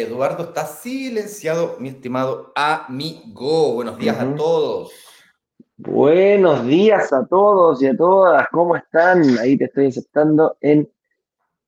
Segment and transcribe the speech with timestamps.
[0.00, 3.74] Eduardo está silenciado, mi estimado amigo.
[3.74, 4.92] Buenos días a todos.
[5.76, 8.48] Buenos días a todos y a todas.
[8.50, 9.38] ¿Cómo están?
[9.38, 10.90] Ahí te estoy aceptando en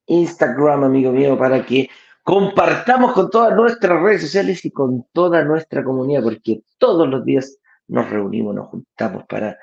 [0.06, 1.88] Instagram, amigo mío, para que
[2.24, 7.58] compartamos con todas nuestras redes sociales y con toda nuestra comunidad, porque todos los días
[7.86, 9.56] nos reunimos, nos juntamos para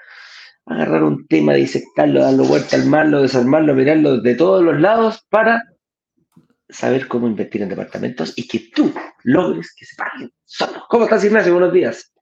[0.66, 5.73] agarrar un tema, disectarlo, darlo vuelta, armarlo, desarmarlo, mirarlo de todos los lados para
[6.74, 10.84] saber cómo invertir en departamentos y que tú logres que se paguen solos.
[10.90, 11.54] ¿Cómo estás, Ignacio?
[11.54, 12.14] Buenos días.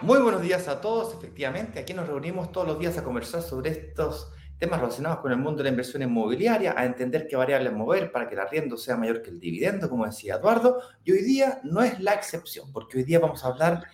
[0.00, 1.14] Muy buenos días a todos.
[1.14, 5.38] Efectivamente, aquí nos reunimos todos los días a conversar sobre estos temas relacionados con el
[5.38, 8.96] mundo de la inversión inmobiliaria, a entender qué variables mover para que el arriendo sea
[8.96, 10.80] mayor que el dividendo, como decía Eduardo.
[11.04, 13.84] Y hoy día no es la excepción, porque hoy día vamos a hablar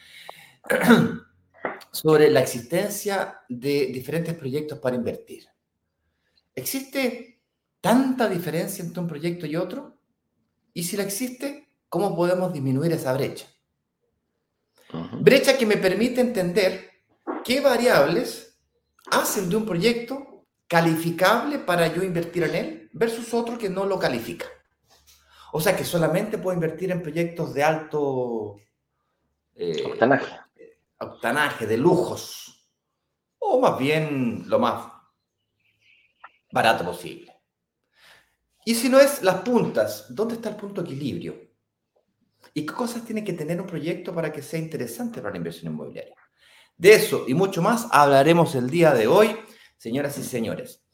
[1.93, 5.45] sobre la existencia de diferentes proyectos para invertir.
[6.55, 7.40] ¿Existe
[7.81, 9.99] tanta diferencia entre un proyecto y otro?
[10.73, 13.47] Y si la existe, ¿cómo podemos disminuir esa brecha?
[15.21, 16.91] Brecha que me permite entender
[17.45, 18.59] qué variables
[19.11, 23.99] hacen de un proyecto calificable para yo invertir en él versus otro que no lo
[23.99, 24.47] califica.
[25.53, 28.57] O sea que solamente puedo invertir en proyectos de alto
[29.55, 29.83] eh,
[30.99, 32.69] octanaje, de lujos,
[33.39, 34.93] o más bien lo más
[36.53, 37.30] barato posible.
[38.71, 41.35] Y si no es las puntas, ¿dónde está el punto de equilibrio?
[42.55, 45.73] ¿Y qué cosas tiene que tener un proyecto para que sea interesante para la inversión
[45.73, 46.15] inmobiliaria?
[46.77, 49.37] De eso y mucho más hablaremos el día de hoy,
[49.77, 50.85] señoras y señores.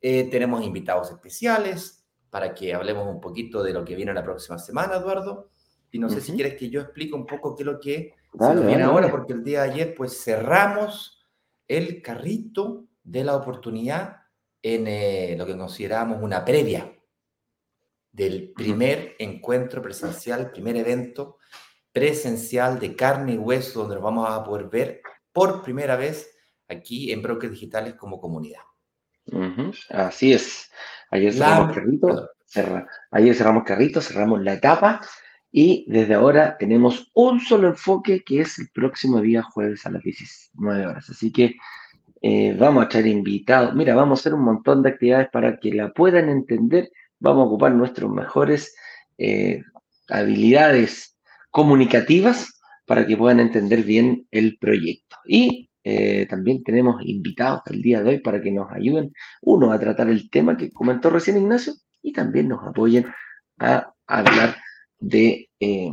[0.00, 4.58] Eh, tenemos invitados especiales para que hablemos un poquito de lo que viene la próxima
[4.58, 5.50] semana, Eduardo.
[5.92, 8.66] Y no sé si quieres que yo explique un poco qué es lo que se
[8.66, 11.24] viene ahora, porque el día de ayer pues cerramos
[11.68, 14.16] el carrito de la oportunidad
[14.60, 16.96] en eh, lo que consideramos una previa
[18.12, 21.38] del primer encuentro presencial, primer evento
[21.92, 26.30] presencial de carne y hueso, donde nos vamos a poder ver por primera vez
[26.68, 28.60] aquí en Brokers Digitales como comunidad.
[29.90, 30.70] Así es.
[31.10, 32.30] Ayer cerramos carrito,
[33.10, 35.00] ayer cerramos carrito, cerramos la etapa
[35.52, 40.02] y desde ahora tenemos un solo enfoque que es el próximo día jueves a las
[40.02, 41.10] 19 horas.
[41.10, 41.56] Así que
[42.22, 43.74] eh, vamos a echar invitados.
[43.74, 46.90] Mira, vamos a hacer un montón de actividades para que la puedan entender.
[47.20, 48.74] Vamos a ocupar nuestras mejores
[49.18, 49.62] eh,
[50.08, 51.16] habilidades
[51.50, 55.16] comunicativas para que puedan entender bien el proyecto.
[55.26, 59.78] Y eh, también tenemos invitados el día de hoy para que nos ayuden, uno, a
[59.78, 63.06] tratar el tema que comentó recién Ignacio y también nos apoyen
[63.58, 64.56] a hablar
[64.98, 65.92] de, eh,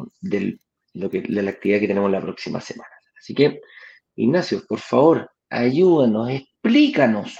[0.93, 2.91] lo que, de la actividad que tenemos la próxima semana.
[3.17, 3.61] Así que,
[4.15, 7.37] Ignacio, por favor, ayúdanos, explícanos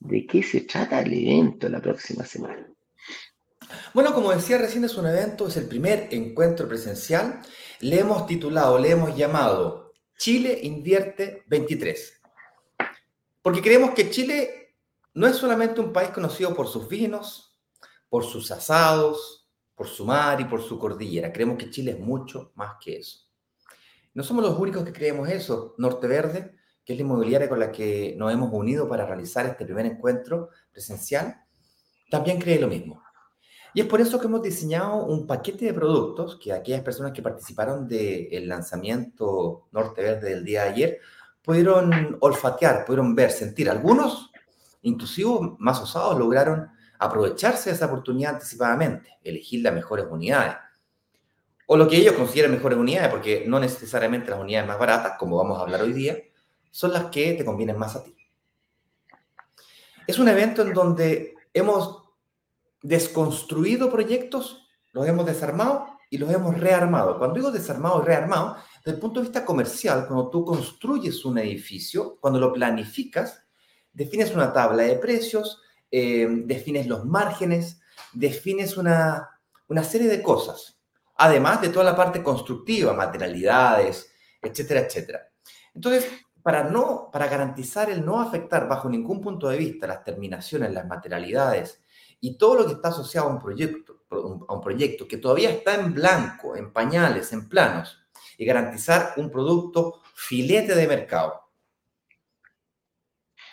[0.00, 2.67] de qué se trata el evento la próxima semana.
[3.94, 7.40] Bueno, como decía recién, es un evento, es el primer encuentro presencial.
[7.80, 12.20] Le hemos titulado, le hemos llamado Chile Invierte 23.
[13.42, 14.76] Porque creemos que Chile
[15.14, 17.58] no es solamente un país conocido por sus vinos,
[18.08, 21.32] por sus asados, por su mar y por su cordillera.
[21.32, 23.20] Creemos que Chile es mucho más que eso.
[24.14, 25.74] No somos los únicos que creemos eso.
[25.78, 29.64] Norte Verde, que es la inmobiliaria con la que nos hemos unido para realizar este
[29.64, 31.44] primer encuentro presencial,
[32.10, 33.02] también cree lo mismo.
[33.74, 37.22] Y es por eso que hemos diseñado un paquete de productos que aquellas personas que
[37.22, 40.98] participaron del lanzamiento Norte Verde del día de ayer
[41.42, 43.70] pudieron olfatear, pudieron ver, sentir.
[43.70, 44.30] Algunos,
[44.82, 46.68] inclusive más osados, lograron
[46.98, 50.56] aprovecharse de esa oportunidad anticipadamente, elegir las mejores unidades.
[51.66, 55.36] O lo que ellos consideran mejores unidades, porque no necesariamente las unidades más baratas, como
[55.36, 56.16] vamos a hablar hoy día,
[56.70, 58.14] son las que te convienen más a ti.
[60.06, 62.07] Es un evento en donde hemos
[62.82, 67.18] desconstruido proyectos, los hemos desarmado y los hemos rearmado.
[67.18, 71.38] Cuando digo desarmado y rearmado, desde el punto de vista comercial, cuando tú construyes un
[71.38, 73.42] edificio, cuando lo planificas,
[73.92, 75.60] defines una tabla de precios,
[75.90, 77.80] eh, defines los márgenes,
[78.12, 79.28] defines una,
[79.82, 80.78] serie de cosas,
[81.16, 84.10] además de toda la parte constructiva, materialidades,
[84.40, 85.28] etcétera, etcétera.
[85.74, 86.06] Entonces,
[86.42, 90.86] para, no, para garantizar el no afectar bajo ningún punto de vista las terminaciones, las
[90.86, 91.82] materialidades
[92.20, 95.74] y todo lo que está asociado a un proyecto, a un proyecto que todavía está
[95.74, 97.98] en blanco, en pañales, en planos,
[98.36, 101.50] y garantizar un producto filete de mercado.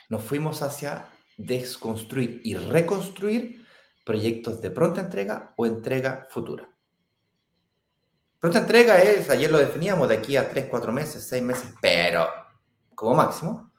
[0.09, 3.65] Nos fuimos hacia desconstruir y reconstruir
[4.05, 6.69] proyectos de pronta entrega o entrega futura.
[8.39, 12.27] Pronta entrega es, ayer lo definíamos, de aquí a 3, 4 meses, 6 meses, pero
[12.93, 13.71] como máximo.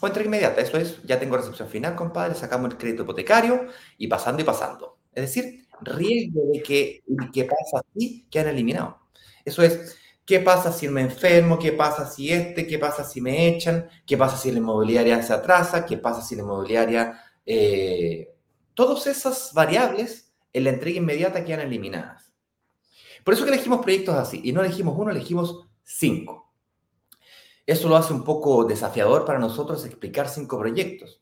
[0.00, 3.66] O entrega inmediata, eso es, ya tengo recepción final, compadre, sacamos el crédito hipotecario
[3.96, 4.98] y pasando y pasando.
[5.12, 7.02] Es decir, riesgo de que,
[7.32, 8.98] que pasa así, que han eliminado.
[9.44, 11.58] Eso es, ¿qué pasa si me enfermo?
[11.58, 12.66] ¿Qué pasa si este?
[12.66, 13.88] ¿Qué pasa si me echan?
[14.06, 15.84] ¿Qué pasa si la inmobiliaria se atrasa?
[15.84, 17.20] ¿Qué pasa si la inmobiliaria...
[17.44, 18.34] Eh,
[18.74, 22.30] todas esas variables en la entrega inmediata quedan eliminadas.
[23.24, 26.47] Por eso que elegimos proyectos así, y no elegimos uno, elegimos cinco.
[27.68, 31.20] Eso lo hace un poco desafiador para nosotros explicar cinco proyectos,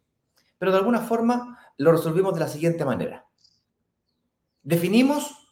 [0.59, 3.27] pero de alguna forma lo resolvimos de la siguiente manera.
[4.63, 5.51] Definimos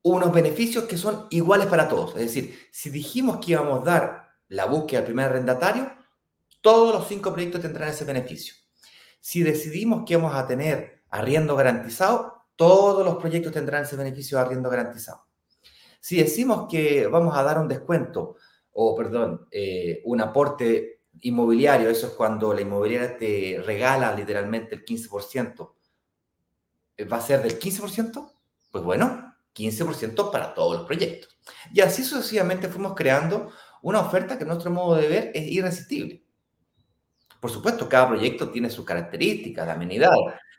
[0.00, 2.16] unos beneficios que son iguales para todos.
[2.16, 5.92] Es decir, si dijimos que íbamos a dar la búsqueda al primer arrendatario,
[6.62, 8.54] todos los cinco proyectos tendrán ese beneficio.
[9.20, 14.44] Si decidimos que vamos a tener arriendo garantizado, todos los proyectos tendrán ese beneficio de
[14.44, 15.26] arriendo garantizado.
[16.00, 18.36] Si decimos que vamos a dar un descuento,
[18.72, 24.84] o perdón, eh, un aporte inmobiliario, eso es cuando la inmobiliaria te regala literalmente el
[24.84, 25.74] 15%,
[27.10, 28.32] ¿va a ser del 15%?
[28.70, 31.38] Pues bueno, 15% para todos los proyectos.
[31.72, 33.50] Y así sucesivamente fuimos creando
[33.82, 36.24] una oferta que nuestro modo de ver es irresistible.
[37.40, 40.10] Por supuesto, cada proyecto tiene sus características, de amenidad,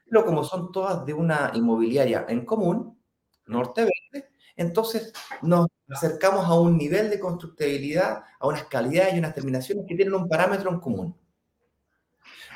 [0.10, 3.00] pero como son todas de una inmobiliaria en común,
[3.46, 9.33] Norte Verde, entonces nos acercamos a un nivel de constructibilidad, a unas calidades y unas
[9.33, 11.15] terminaciones que tienen un parámetro en común.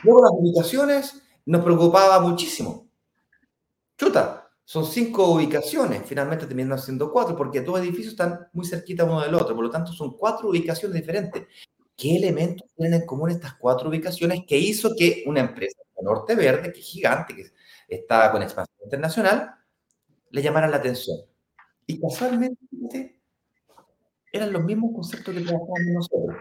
[0.03, 2.88] Luego las ubicaciones nos preocupaba muchísimo.
[3.97, 9.21] Chuta, son cinco ubicaciones, finalmente terminan siendo cuatro, porque dos edificios están muy cerquita uno
[9.21, 11.47] del otro, por lo tanto son cuatro ubicaciones diferentes.
[11.95, 16.71] ¿Qué elementos tienen en común estas cuatro ubicaciones que hizo que una empresa Norte Verde,
[16.71, 17.51] que es gigante, que
[17.88, 19.56] está con expansión internacional,
[20.30, 21.18] le llamara la atención?
[21.88, 23.22] Y casualmente
[24.32, 26.36] eran los mismos conceptos que trabajábamos nosotros.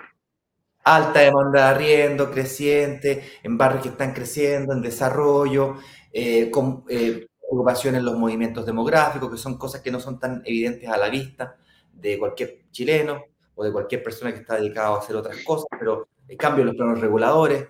[0.85, 5.77] Alta demanda de arriendo, creciente, en barrios que están creciendo, en desarrollo,
[6.13, 10.43] eh, con, eh, preocupación en los movimientos demográficos, que son cosas que no son tan
[10.45, 11.57] evidentes a la vista
[11.93, 13.23] de cualquier chileno
[13.55, 16.69] o de cualquier persona que está dedicado a hacer otras cosas, pero el cambio en
[16.69, 17.67] los planos reguladores,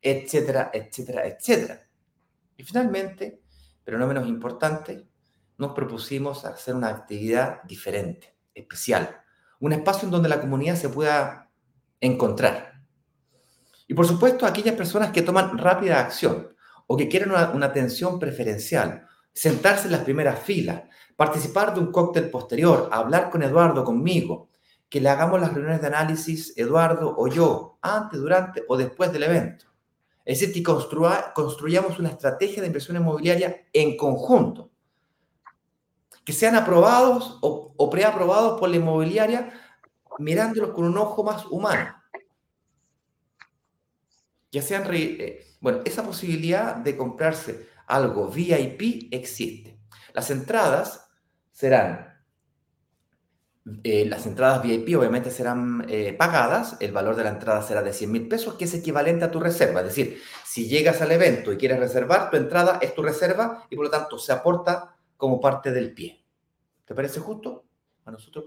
[0.00, 1.80] etcétera, etcétera, etcétera.
[2.56, 3.42] Y finalmente,
[3.84, 5.07] pero no menos importante,
[5.58, 9.20] nos propusimos hacer una actividad diferente, especial,
[9.60, 11.50] un espacio en donde la comunidad se pueda
[12.00, 12.80] encontrar.
[13.88, 16.54] Y por supuesto, aquellas personas que toman rápida acción
[16.86, 20.82] o que quieren una, atención preferencial sentarse en las primeras filas,
[21.16, 24.48] participar de un cóctel posterior, hablar con Eduardo, conmigo,
[24.88, 29.24] que le hagamos las reuniones de análisis, Eduardo o yo, antes, durante o después del
[29.24, 29.66] evento.
[30.24, 30.62] Es decir, que
[31.34, 34.70] construyamos una estrategia de inversión inmobiliaria en conjunto,
[36.28, 39.50] que sean aprobados o, preaprobados por la inmobiliaria
[40.18, 41.94] mirándolos con un ojo más humano.
[44.52, 49.80] Que sean, eh, bueno, esa posibilidad de comprarse algo VIP existe.
[50.12, 51.08] Las entradas
[51.50, 52.20] serán,
[53.82, 57.94] eh, las entradas VIP obviamente serán eh, pagadas, el valor de la entrada será de
[57.94, 59.80] 100 mil pesos, que es equivalente a tu reserva.
[59.80, 63.76] Es decir, si llegas al evento y quieres reservar, tu entrada es tu reserva y
[63.76, 66.24] por lo tanto se aporta como parte del pie.
[66.86, 67.66] ¿Te parece justo?
[68.06, 68.46] A nosotros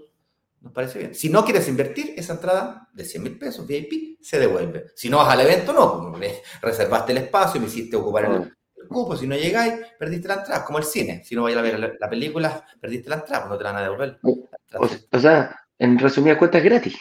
[0.60, 1.14] nos parece bien.
[1.14, 4.86] Si no quieres invertir, esa entrada de 100 mil pesos VIP se devuelve.
[4.96, 6.12] Si no vas al evento, no,
[6.60, 8.56] reservaste el espacio, me hiciste ocupar el,
[8.88, 11.22] cupo, si no llegáis, perdiste la entrada, como el cine.
[11.24, 13.84] Si no vais a ver la, película, perdiste la entrada, no te la van a
[13.84, 14.18] devolver.
[15.12, 16.98] O, sea, en resumidas cuentas gratis.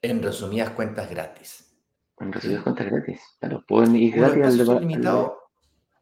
[0.00, 1.74] En resumidas cuentas gratis.
[2.18, 3.20] En resumidas cuentas gratis.
[3.38, 5.36] Claro, pueden ir gratis al,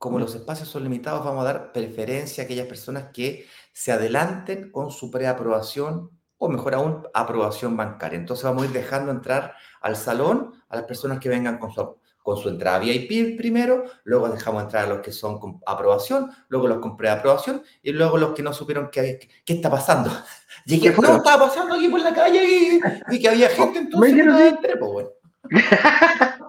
[0.00, 4.72] Como los espacios son limitados, vamos a dar preferencia a aquellas personas que se adelanten
[4.72, 8.18] con su preaprobación o mejor aún, aprobación bancaria.
[8.18, 9.52] Entonces vamos a ir dejando entrar
[9.82, 14.30] al salón a las personas que vengan con su con su entrada VIP primero, luego
[14.30, 18.32] dejamos entrar a los que son con aprobación, luego los con preaprobación y luego los
[18.32, 20.10] que no supieron qué, qué está pasando.
[20.64, 22.80] Llegué, no, estaba pasando aquí por la calle y,
[23.16, 25.10] y que había gente, entonces no entré, pues bueno.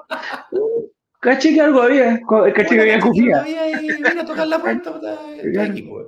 [1.22, 2.20] Caché que algo había,
[2.56, 3.42] caché que había cupía.
[3.42, 4.90] había y vino a tocar la puerta,
[5.62, 6.08] aquí, pues.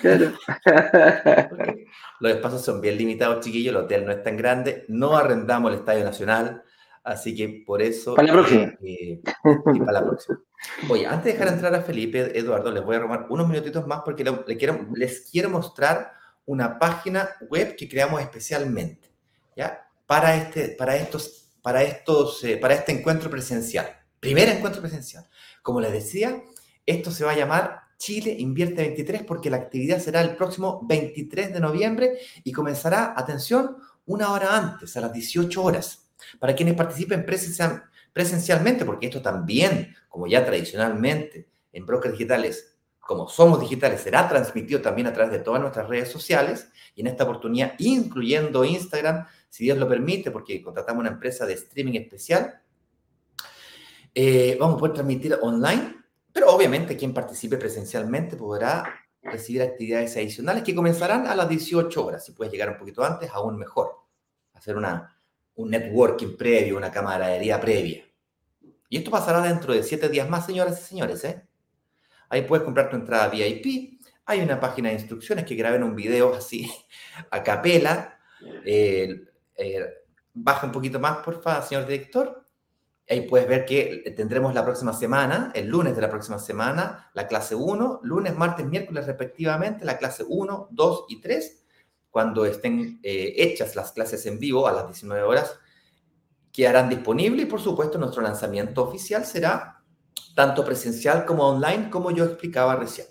[0.00, 0.32] Claro.
[2.20, 3.70] Los espacios son bien limitados, chiquillos.
[3.70, 4.84] El hotel no es tan grande.
[4.88, 6.62] No arrendamos el Estadio Nacional.
[7.04, 8.16] Así que por eso...
[8.16, 8.74] Para la próxima.
[8.82, 9.20] Eh,
[9.78, 10.40] para la próxima.
[10.90, 14.00] Oye, antes de dejar entrar a Felipe, Eduardo, les voy a robar unos minutitos más
[14.04, 14.24] porque
[14.58, 16.12] quiero, les quiero mostrar
[16.44, 19.08] una página web que creamos especialmente,
[19.56, 19.88] ¿ya?
[20.06, 23.97] Para, este, para, estos, para, estos, eh, para este encuentro presencial.
[24.20, 25.28] Primer encuentro presencial.
[25.62, 26.42] Como les decía,
[26.84, 31.52] esto se va a llamar Chile Invierte 23 porque la actividad será el próximo 23
[31.52, 36.10] de noviembre y comenzará, atención, una hora antes, a las 18 horas.
[36.38, 37.24] Para quienes participen
[38.12, 44.80] presencialmente, porque esto también, como ya tradicionalmente en brokers digitales, como somos digitales, será transmitido
[44.80, 49.64] también a través de todas nuestras redes sociales y en esta oportunidad, incluyendo Instagram, si
[49.64, 52.60] Dios lo permite, porque contratamos una empresa de streaming especial,
[54.20, 55.94] eh, vamos a poder transmitir online,
[56.32, 62.24] pero obviamente quien participe presencialmente podrá recibir actividades adicionales que comenzarán a las 18 horas.
[62.24, 63.92] Si puedes llegar un poquito antes, aún mejor.
[64.54, 65.16] Hacer una,
[65.54, 68.04] un networking previo, una camaradería previa.
[68.88, 71.22] Y esto pasará dentro de siete días más, señoras y señores.
[71.22, 71.46] ¿eh?
[72.28, 74.00] Ahí puedes comprar tu entrada VIP.
[74.26, 76.68] Hay una página de instrucciones que graben un video así
[77.30, 78.18] a capela.
[78.64, 79.28] Eh,
[80.34, 82.47] baja un poquito más, por favor, señor director.
[83.10, 87.26] Ahí puedes ver que tendremos la próxima semana, el lunes de la próxima semana, la
[87.26, 91.64] clase 1, lunes, martes, miércoles respectivamente, la clase 1, 2 y 3,
[92.10, 95.58] cuando estén eh, hechas las clases en vivo a las 19 horas,
[96.52, 99.82] quedarán disponibles y por supuesto nuestro lanzamiento oficial será
[100.34, 103.06] tanto presencial como online, como yo explicaba recién.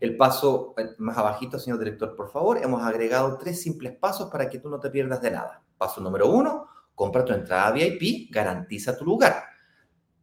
[0.00, 4.50] El paso eh, más abajito, señor director, por favor, hemos agregado tres simples pasos para
[4.50, 5.62] que tú no te pierdas de nada.
[5.78, 6.68] Paso número uno,
[7.00, 9.42] compra tu entrada VIP, garantiza tu lugar.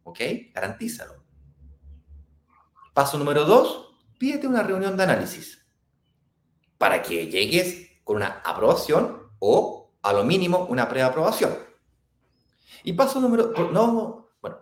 [0.03, 0.19] ¿Ok?
[0.53, 1.23] Garantízalo.
[2.93, 5.65] Paso número dos, pídete una reunión de análisis
[6.77, 11.57] para que llegues con una aprobación o, a lo mínimo, una preaprobación.
[12.83, 14.59] Y paso número, no, bueno,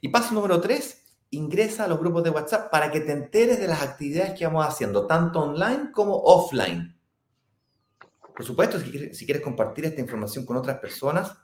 [0.00, 3.66] y paso número tres, ingresa a los grupos de WhatsApp para que te enteres de
[3.66, 6.96] las actividades que vamos haciendo, tanto online como offline.
[8.36, 11.36] Por supuesto, si quieres compartir esta información con otras personas,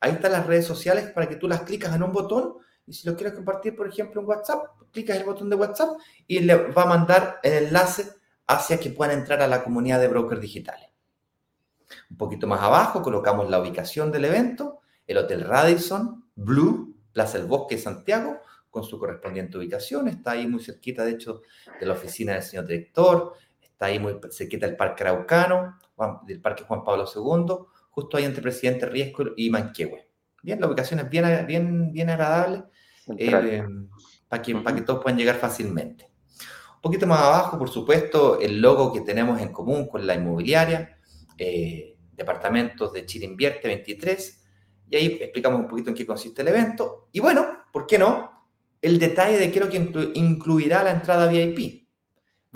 [0.00, 2.54] Ahí están las redes sociales para que tú las clicas en un botón
[2.86, 5.90] y si lo quieres compartir, por ejemplo, en WhatsApp, clicas el botón de WhatsApp
[6.26, 8.10] y le va a mandar el enlace
[8.46, 10.88] hacia que puedan entrar a la comunidad de brokers digitales.
[12.10, 17.46] Un poquito más abajo colocamos la ubicación del evento, el Hotel Radisson Blue, Plaza del
[17.46, 18.40] Bosque, Santiago,
[18.70, 20.08] con su correspondiente ubicación.
[20.08, 21.42] Está ahí muy cerquita, de hecho,
[21.78, 23.34] de la oficina del señor director.
[23.60, 25.78] Está ahí muy cerquita del Parque Araucano,
[26.26, 30.08] del Parque Juan Pablo II justo ahí entre Presidente Riesco y Manquehue.
[30.42, 32.64] Bien, la ubicación es bien, bien, bien agradable
[33.18, 33.62] eh,
[34.28, 36.10] para, que, para que todos puedan llegar fácilmente.
[36.76, 40.98] Un poquito más abajo, por supuesto, el logo que tenemos en común con la inmobiliaria,
[41.36, 44.46] eh, Departamentos de Chile Invierte 23,
[44.88, 47.08] y ahí explicamos un poquito en qué consiste el evento.
[47.12, 48.48] Y bueno, ¿por qué no?
[48.80, 51.86] El detalle de qué es lo que incluirá la entrada VIP.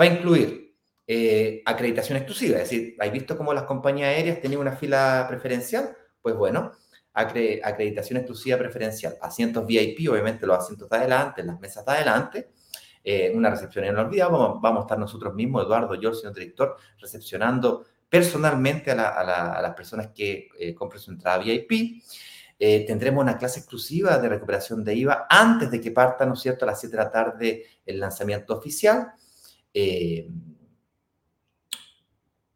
[0.01, 0.64] Va a incluir
[1.07, 2.57] eh, acreditación exclusiva.
[2.57, 5.95] Es decir, ¿hay visto cómo las compañías aéreas tenían una fila preferencial?
[6.23, 6.73] Pues bueno,
[7.13, 9.17] acreditación exclusiva preferencial.
[9.21, 12.51] Asientos VIP, obviamente los asientos de adelante, las mesas de adelante.
[13.03, 14.33] Eh, una recepción inolvidable.
[14.39, 20.09] Vamos, vamos a estar nosotros mismos, Eduardo, yo, señor director, recepcionando personalmente a, las personas
[20.15, 22.03] que eh, compren su entrada VIP.
[22.59, 26.65] tendremos una clase exclusiva de recuperación de IVA antes de que parta, ¿no es cierto?,
[26.65, 29.13] a las 7 de la tarde el lanzamiento oficial.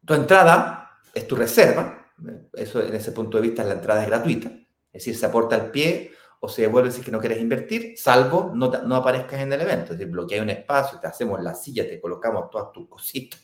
[0.08, 2.10] Tu entrada es tu reserva,
[2.54, 5.70] eso en ese punto de vista la entrada es gratuita, es decir, se aporta al
[5.70, 9.52] pie o se devuelve si es que no quieres invertir, salvo no, no aparezcas en
[9.52, 12.88] el evento, es decir, bloquea un espacio, te hacemos la silla, te colocamos todas tus
[12.88, 13.38] cositas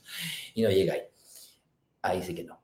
[0.55, 1.03] y no llega ahí.
[2.01, 2.63] Ahí sí que no.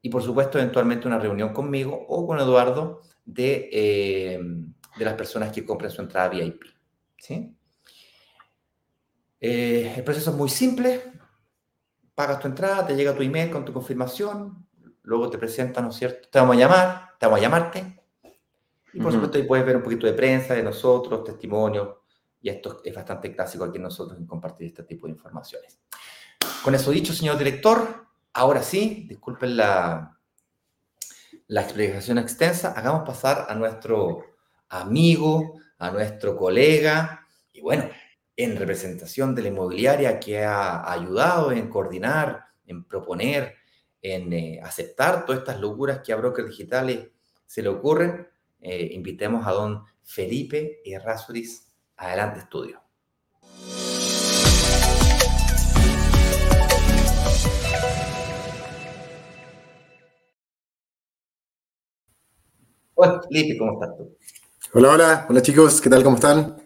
[0.00, 4.38] Y por supuesto, eventualmente una reunión conmigo o con Eduardo de, eh,
[4.96, 6.62] de las personas que compren su entrada VIP.
[7.18, 7.54] ¿sí?
[9.38, 11.02] Eh, el proceso es muy simple,
[12.14, 14.66] pagas tu entrada, te llega tu email con tu confirmación,
[15.02, 16.28] luego te presentan, ¿no es cierto?
[16.28, 18.00] Te vamos a llamar, te vamos a llamarte.
[18.92, 21.96] Y por supuesto ahí puedes ver un poquito de prensa de nosotros, testimonios,
[22.40, 25.80] y esto es bastante clásico aquí nosotros en compartir este tipo de informaciones.
[26.62, 30.18] Con eso dicho, señor director, ahora sí, disculpen la,
[31.48, 34.24] la explicación extensa, hagamos pasar a nuestro
[34.68, 37.84] amigo, a nuestro colega, y bueno,
[38.36, 43.54] en representación de la inmobiliaria que ha ayudado en coordinar, en proponer,
[44.02, 47.08] en eh, aceptar todas estas locuras que a brokers digitales
[47.46, 48.28] se le ocurren,
[48.60, 51.68] eh, invitemos a don Felipe Errázuriz.
[51.96, 52.80] Adelante, estudio.
[62.96, 64.16] Hola, Felipe, ¿cómo estás tú?
[64.72, 66.02] Hola, hola, hola chicos, ¿qué tal?
[66.02, 66.63] ¿Cómo están?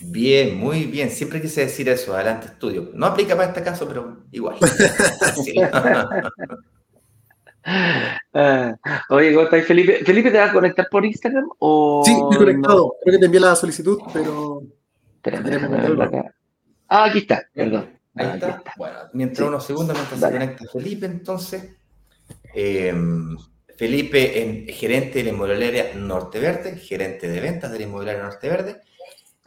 [0.00, 1.10] Bien, muy bien.
[1.10, 2.90] Siempre quise decir eso, adelante estudio.
[2.94, 4.56] No aplica para este caso, pero igual.
[8.32, 8.76] Ah,
[9.10, 10.04] oye, ¿cómo estás, Felipe?
[10.04, 11.48] ¿Felipe te va a conectar por Instagram?
[11.58, 12.94] O sí, estoy conectado.
[13.02, 14.62] Creo que te envié la solicitud, pero.
[16.88, 17.90] Ah, aquí está, perdón.
[18.14, 18.62] Ahí ah, está.
[18.76, 21.76] Bueno, mientras unos segundos, mientras se conecta Felipe, entonces.
[22.54, 23.36] Em,
[23.76, 28.48] Felipe, en, gerente de la inmobiliaria Norte Verde, gerente de ventas de la inmobiliaria Norte
[28.48, 28.80] Verde.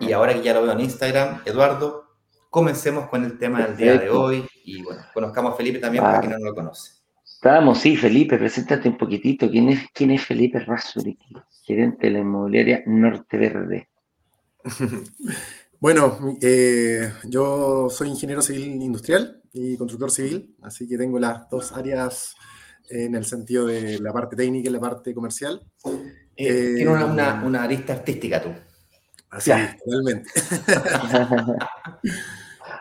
[0.01, 2.05] Y ahora que ya lo veo en Instagram, Eduardo,
[2.49, 4.45] comencemos con el tema del día de hoy.
[4.65, 7.01] Y bueno, conozcamos a Felipe también para quien no lo conoce.
[7.23, 9.49] Estábamos, sí, Felipe, preséntate un poquitito.
[9.49, 13.89] ¿Quién es, quién es Felipe Rasuriki, gerente de la inmobiliaria Norte Verde?
[15.79, 21.71] bueno, eh, yo soy ingeniero civil industrial y constructor civil, así que tengo las dos
[21.71, 22.35] áreas
[22.89, 25.61] en el sentido de la parte técnica y la parte comercial.
[26.35, 28.49] Eh, Tiene una, una, arista artística tú.
[29.31, 29.51] Así,
[29.83, 30.29] totalmente.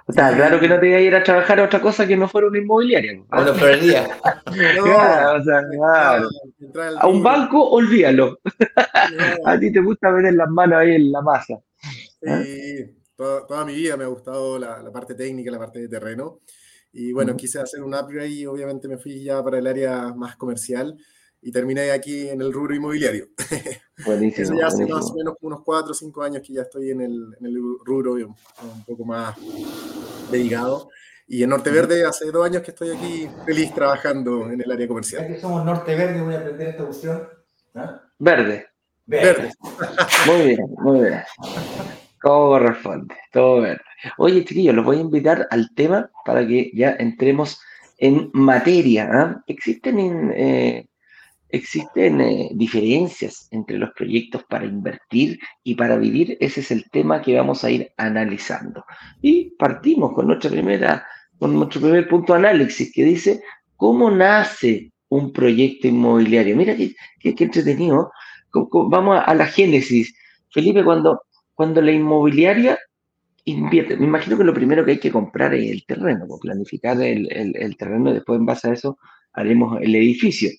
[0.06, 2.16] O sea, claro que no te iba a ir a trabajar a otra cosa que
[2.16, 3.22] no fuera una inmobiliaria.
[3.30, 4.08] A una florería.
[5.36, 6.20] o sea,
[6.98, 8.40] A un banco, olvídalo.
[9.44, 11.60] a ti te gusta meter las manos ahí en la masa.
[12.20, 16.40] Sí, toda, mi vida me ha gustado la, parte técnica, la parte de terreno.
[16.92, 20.34] Y bueno, quise hacer un upgrade y obviamente me fui ya para el área más
[20.34, 20.96] comercial
[21.42, 23.28] y terminé aquí en el rubro inmobiliario.
[24.04, 24.44] Buenísimo.
[24.44, 27.00] Eso ya hace más o menos unos 4 o 5 años que ya estoy en
[27.00, 29.36] el, en el rubro un, un poco más
[30.30, 30.88] dedicado.
[31.26, 34.88] Y en Norte Verde hace dos años que estoy aquí feliz trabajando en el área
[34.88, 35.22] comercial.
[35.22, 37.28] Ya que somos Norte Verde, voy a aprender esta cuestión.
[38.18, 38.66] Verde.
[39.06, 39.52] Verde.
[40.26, 41.22] Muy bien, muy bien.
[42.20, 43.14] ¿Cómo corresponde?
[43.32, 43.80] Todo verde.
[44.18, 47.60] Oye, chiquillos, los voy a invitar al tema para que ya entremos
[47.98, 49.08] en materia.
[49.12, 49.42] ¿ah?
[49.46, 50.86] Existen eh,
[51.52, 56.36] Existen eh, diferencias entre los proyectos para invertir y para vivir.
[56.40, 58.84] Ese es el tema que vamos a ir analizando.
[59.20, 61.04] Y partimos con nuestra primera,
[61.38, 63.42] con nuestro primer punto análisis que dice
[63.76, 66.56] cómo nace un proyecto inmobiliario.
[66.56, 68.12] Mira qué, entretenido.
[68.52, 70.14] Vamos a la génesis.
[70.52, 71.22] Felipe, cuando,
[71.54, 72.78] cuando la inmobiliaria
[73.44, 77.30] invierte, me imagino que lo primero que hay que comprar es el terreno, planificar el,
[77.32, 78.98] el, el terreno y después en base a eso
[79.32, 80.50] haremos el edificio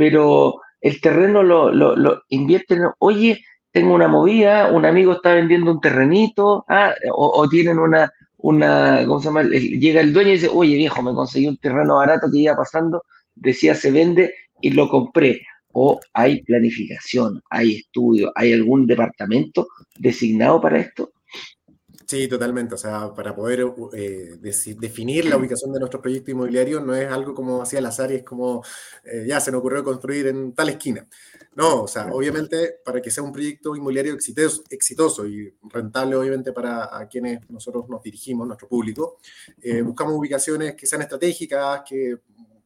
[0.00, 5.70] pero el terreno lo, lo, lo invierten, oye, tengo una movida, un amigo está vendiendo
[5.70, 9.42] un terrenito, ah, o, tienen una, una, ¿cómo se llama?
[9.42, 13.02] Llega el dueño y dice, oye viejo, me conseguí un terreno barato que iba pasando,
[13.34, 14.32] decía se vende
[14.62, 15.42] y lo compré.
[15.72, 21.12] O hay planificación, hay estudio, hay algún departamento designado para esto.
[22.10, 22.74] Sí, totalmente.
[22.74, 27.36] O sea, para poder eh, definir la ubicación de nuestro proyecto inmobiliario no es algo
[27.36, 28.64] como hacía las áreas, como
[29.04, 31.06] eh, ya se nos ocurrió construir en tal esquina.
[31.54, 36.52] No, o sea, obviamente para que sea un proyecto inmobiliario exitoso, exitoso y rentable, obviamente
[36.52, 39.18] para a quienes nosotros nos dirigimos, nuestro público,
[39.62, 42.18] eh, buscamos ubicaciones que sean estratégicas, que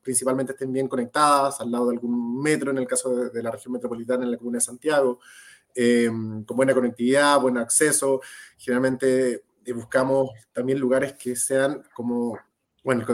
[0.02, 3.50] principalmente estén bien conectadas al lado de algún metro, en el caso de, de la
[3.50, 5.20] región metropolitana, en la comuna de Santiago.
[5.74, 8.20] Em, con buena conectividad, buen acceso.
[8.56, 12.38] Generalmente eh, buscamos también lugares que sean como,
[12.84, 13.06] bueno, el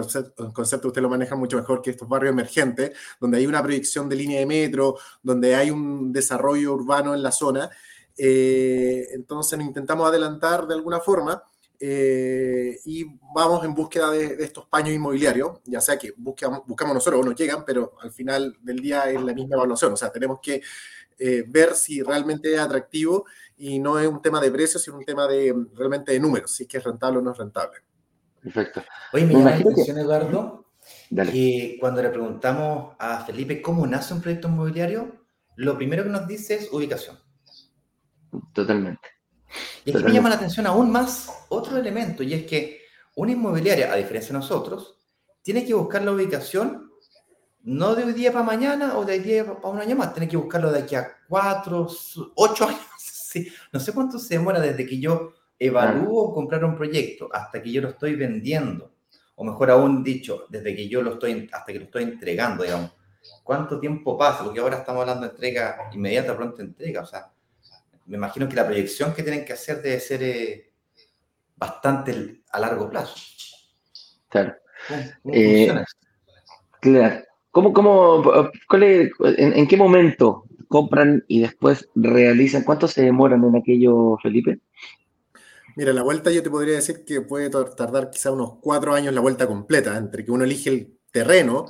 [0.52, 4.16] concepto, usted lo maneja mucho mejor que estos barrios emergentes, donde hay una proyección de
[4.16, 7.70] línea de metro, donde hay un desarrollo urbano en la zona.
[8.18, 11.42] Eh, entonces intentamos adelantar de alguna forma.
[11.82, 17.22] Eh, y vamos en búsqueda de, estos paños inmobiliarios, ya sea que buscamos, buscamos nosotros
[17.22, 20.40] o nos llegan, pero al final del día es la misma evaluación, o sea, tenemos
[20.42, 20.60] que
[21.22, 23.26] eh, ver si realmente es atractivo
[23.58, 26.62] y no es un tema de precios, sino un tema de realmente de números, si
[26.62, 27.78] es que es rentable o no es rentable.
[28.42, 28.82] Perfecto.
[29.12, 30.64] Oye, me llama la atención, Eduardo,
[31.10, 36.26] que cuando le preguntamos a Felipe cómo nace un proyecto inmobiliario, lo primero que nos
[36.26, 37.18] dice es ubicación.
[38.54, 39.08] Totalmente.
[39.84, 42.80] Y aquí me llama la atención aún más otro elemento, y es que
[43.16, 44.96] una inmobiliaria, a diferencia de nosotros,
[45.42, 46.89] tiene que buscar la ubicación
[47.62, 50.28] no de hoy día para mañana o de hoy día para un año más, tenés
[50.28, 51.88] que buscarlo de aquí a cuatro,
[52.34, 52.80] ocho años.
[53.72, 57.82] No sé cuánto se demora desde que yo evalúo comprar un proyecto hasta que yo
[57.82, 58.94] lo estoy vendiendo.
[59.36, 62.92] O mejor aún dicho, desde que yo lo estoy, hasta que lo estoy entregando, digamos.
[63.42, 64.44] ¿Cuánto tiempo pasa?
[64.44, 67.02] Porque ahora estamos hablando de entrega inmediata, pronto entrega.
[67.02, 67.30] O sea,
[68.06, 70.72] me imagino que la proyección que tienen que hacer debe ser eh,
[71.56, 73.14] bastante a largo plazo.
[74.28, 74.56] Claro.
[75.32, 75.84] Eh,
[76.80, 77.24] claro.
[77.50, 78.50] ¿Cómo, cómo,
[79.36, 82.62] en, qué momento compran y después realizan?
[82.62, 84.60] ¿Cuánto se demoran en aquello, Felipe?
[85.76, 89.20] Mira, la vuelta yo te podría decir que puede tardar quizá unos cuatro años la
[89.20, 91.66] vuelta completa, entre que uno elige el terreno,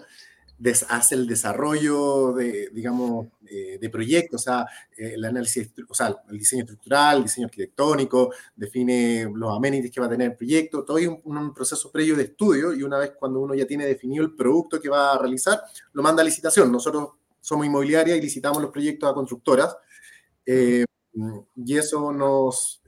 [0.88, 6.14] hace el desarrollo de, digamos, eh, de proyectos, o sea, eh, el análisis, o sea,
[6.31, 10.85] el diseño estructural, el diseño arquitectónico, define los amenities que va a tener el proyecto,
[10.85, 14.25] todo es un, proceso previo de estudio y una vez cuando uno ya tiene definido
[14.25, 16.70] el producto que va a realizar, lo manda a licitación.
[16.70, 19.77] Nosotros somos inmobiliaria y licitamos los proyectos a constructoras
[20.44, 20.85] eh,
[21.57, 22.83] y eso nos,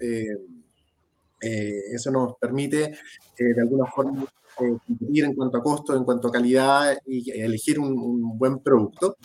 [1.51, 2.99] eso nos permite
[3.37, 8.39] de alguna forma competir en cuanto a costo, en cuanto a calidad y elegir un,
[8.39, 9.17] buen producto.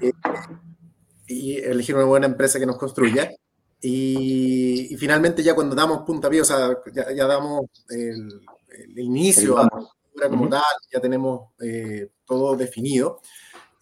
[0.00, 0.12] Eh,
[1.26, 3.30] y elegir una buena empresa que nos construya.
[3.82, 8.42] Y, finalmente ya cuando damos punta pie, o sea, ya, damos el,
[8.96, 9.68] inicio a
[10.14, 13.20] la como tal, ya tenemos eh, todo definido.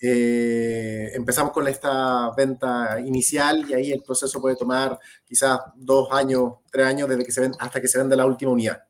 [0.01, 4.97] Eh, empezamos con esta venta inicial y ahí el proceso puede tomar
[5.27, 8.53] quizás dos años, tres años desde que se ven, hasta que se venda la última
[8.53, 8.85] unidad.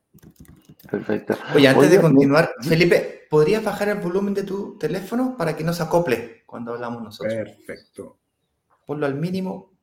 [0.89, 1.37] Perfecto.
[1.55, 5.73] Oye, antes de continuar, Felipe, ¿podrías bajar el volumen de tu teléfono para que no
[5.73, 7.33] se acople cuando hablamos nosotros?
[7.33, 8.17] Perfecto.
[8.85, 9.73] Ponlo al mínimo,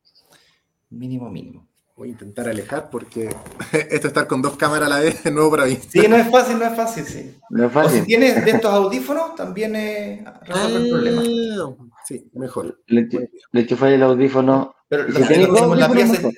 [0.90, 1.68] mínimo, mínimo.
[1.96, 3.34] Voy a intentar alejar porque
[3.90, 5.78] esto estar con dos cámaras a la vez es nuevo para mí.
[5.88, 7.38] Sí, no es fácil, no es fácil, sí.
[7.50, 8.00] No es fácil.
[8.00, 11.22] O si tienes de estos audífonos, también eh, resuelve el problema.
[11.22, 12.82] Ah, sí, mejor.
[12.86, 13.08] Le,
[13.52, 14.74] le enchufé el audífono.
[14.88, 16.28] Pero lo que tenemos la pieza...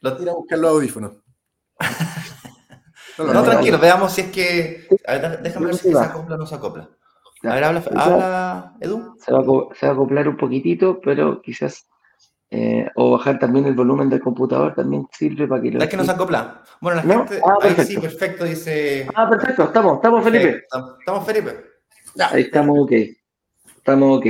[0.00, 1.12] Lo tira a buscar los audífonos.
[3.18, 4.86] No, tranquilo, veamos si es que.
[5.06, 6.88] A ver, déjame ver si se acopla o no se acopla.
[7.42, 9.16] A ver, habla, habla Edu.
[9.18, 11.86] Se va, a, acoplar un poquitito, pero quizás.
[12.48, 15.82] Eh, o bajar también el volumen del computador también sirve para que lo.
[15.82, 16.62] ¿Es que no se acopla?
[16.80, 17.40] Bueno, la gente.
[17.44, 19.08] Ah, ahí sí, perfecto, dice.
[19.14, 20.62] Ah, perfecto, estamos, estamos, Felipe.
[21.00, 21.56] Estamos, Felipe.
[22.30, 22.92] Ahí estamos, ok.
[23.76, 24.26] Estamos ok.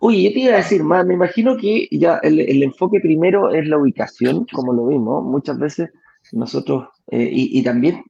[0.00, 3.50] Oye, yo te iba a decir más, me imagino que ya el, el enfoque primero
[3.50, 5.22] es la ubicación, como lo vimos.
[5.24, 5.90] Muchas veces
[6.32, 8.04] nosotros, eh, y, y, también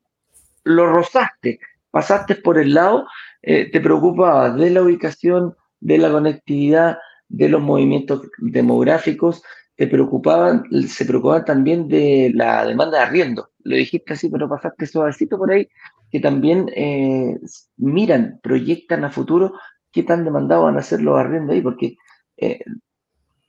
[0.64, 3.06] lo rozaste, pasaste por el lado,
[3.42, 9.42] eh, te preocupabas de la ubicación, de la conectividad, de los movimientos demográficos,
[9.76, 13.48] te preocupaban, se preocupaban también de la demanda de arriendo.
[13.64, 15.68] Lo dijiste así, pero pasaste suavecito por ahí,
[16.10, 17.38] que también eh,
[17.76, 19.54] miran, proyectan a futuro
[19.90, 21.96] qué tan demandados van a ser los arriendos ahí, porque
[22.36, 22.60] eh,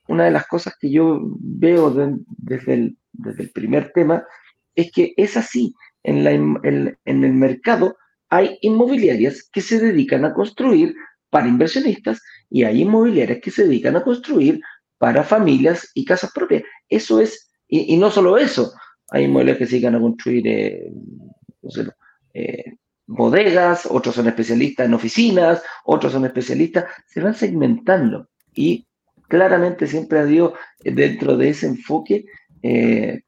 [0.07, 1.89] una de las cosas que yo veo
[2.37, 4.23] desde, el, desde el primer tema
[4.75, 7.95] es que es así, en, el mercado
[8.29, 10.95] hay inmobiliarias que se dedican a construir
[11.29, 14.61] para inversionistas y hay inmobiliarias que se dedican a construir
[14.97, 16.63] para familias y casas propias.
[16.89, 18.71] Eso es, y, no solo eso,
[19.09, 20.91] hay inmobiliarias que se dedican a construir eh,
[22.33, 22.73] eh,
[23.07, 28.87] bodegas, otros son especialistas en oficinas, otros son especialistas, se van segmentando y
[29.27, 32.25] claramente siempre ha habido dentro de ese enfoque,
[32.63, 33.21] eh,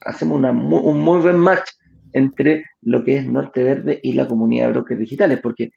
[0.00, 1.70] hacemos un muy buen match
[2.16, 5.72] entre lo que es Norte Verde y la comunidad de brokers digitales, porque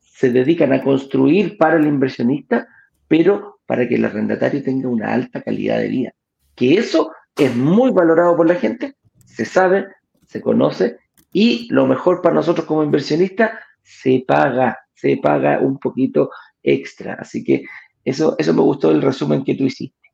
[0.00, 2.66] se dedican a construir para el inversionista,
[3.06, 6.12] pero para que el arrendatario tenga una alta calidad de vida.
[6.56, 8.94] Que eso es muy valorado por la gente,
[9.24, 9.86] se sabe,
[10.26, 10.96] se conoce,
[11.32, 16.30] y lo mejor para nosotros como inversionistas, se paga, se paga un poquito
[16.64, 17.14] extra.
[17.14, 17.62] Así que
[18.04, 20.05] eso, eso me gustó el resumen que tú hiciste.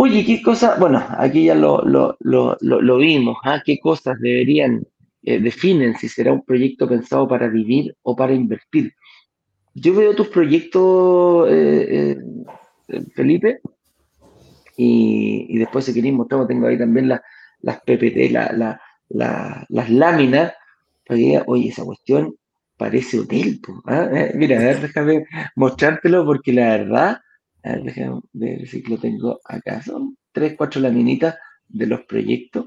[0.00, 0.78] Oye, ¿qué cosas?
[0.78, 3.60] Bueno, aquí ya lo, lo, vimos, ¿ah?
[3.64, 4.86] ¿Qué cosas deberían,
[5.24, 8.94] eh, definen si será un proyecto pensado para vivir o para invertir?
[9.74, 12.16] Yo veo tus proyectos, eh,
[12.86, 13.60] eh, Felipe,
[14.76, 20.52] y, después si queréis mostramos, tengo ahí también las PPT, las láminas,
[21.08, 22.36] oye, esa cuestión
[22.76, 23.60] parece hotel.
[23.86, 24.08] ¿ah?
[24.36, 27.18] Mira, a ver, déjame mostrártelo porque la verdad
[27.68, 29.82] a ver, déjame ver si lo tengo acá.
[29.82, 31.36] Son tres, cuatro laminitas
[31.68, 32.66] de los proyectos.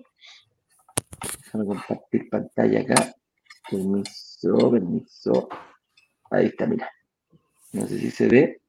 [1.43, 3.15] Déjame compartir pantalla acá.
[3.69, 5.49] Permiso, permiso.
[6.29, 6.89] Ahí está, mira.
[7.73, 8.61] No sé si se ve.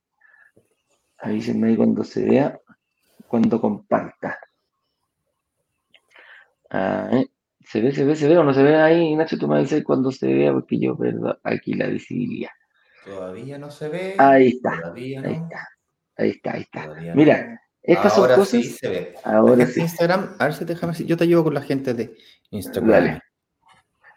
[1.18, 2.58] Avísenme ahí cuando se vea,
[3.28, 4.38] cuando comparta.
[7.64, 9.14] ¿Se ve, se ve, se ve o no se ve ahí?
[9.14, 12.50] Nacho, tú me dices cuando se vea porque yo perdo aquí la visibilidad.
[13.04, 14.14] Todavía no se ve.
[14.18, 14.92] Ahí está.
[14.94, 15.68] Ahí está.
[16.16, 16.94] Ahí está, ahí está.
[17.14, 18.48] Mira, estas son cosas.
[18.48, 19.14] Sí se ve.
[19.24, 19.80] Ahora sí.
[19.80, 22.14] Instagram, a ver si déjame yo te ayudo con la gente de
[22.50, 23.20] Instagram.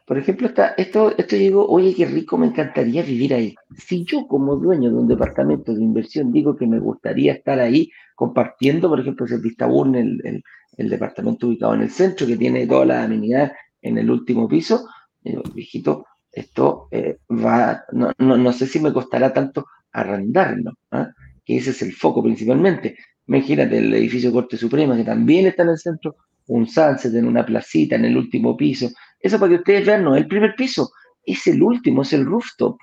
[0.05, 3.55] Por ejemplo, está, esto, esto llegó, oye, qué rico, me encantaría vivir ahí.
[3.75, 7.89] Si yo como dueño de un departamento de inversión digo que me gustaría estar ahí
[8.13, 10.43] compartiendo, por ejemplo, el Vistabun, el,
[10.77, 14.87] el, departamento ubicado en el centro, que tiene toda la amenidad en el último piso,
[15.23, 20.73] digo, viejito, esto eh, va, no, no, no, sé si me costará tanto arrendarlo.
[20.91, 21.09] ¿ah?
[21.45, 22.97] Que ese es el foco principalmente.
[23.27, 26.15] Imagínate el edificio Corte Suprema, que también está en el centro,
[26.47, 28.89] un sunset en una placita, en el último piso.
[29.19, 30.91] Eso para que ustedes vean, no es el primer piso,
[31.23, 32.77] es el último, es el rooftop.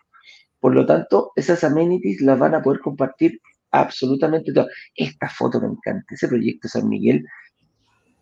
[0.59, 3.40] Por lo tanto, esas amenities las van a poder compartir
[3.72, 4.70] absolutamente todas.
[4.94, 7.25] Esta foto me encanta, ese proyecto San Miguel.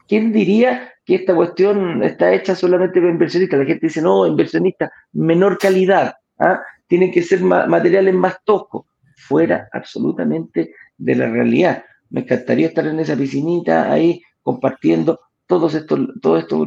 [0.09, 3.61] ¿Quién diría que esta cuestión está hecha solamente para inversionistas?
[3.61, 6.61] La gente dice, no, inversionistas, menor calidad, ¿ah?
[6.89, 8.87] tienen que ser materiales más toscos.
[9.27, 11.85] Fuera absolutamente de la realidad.
[12.11, 16.65] Me encantaría estar en esa piscinita ahí compartiendo todos estos, todo esto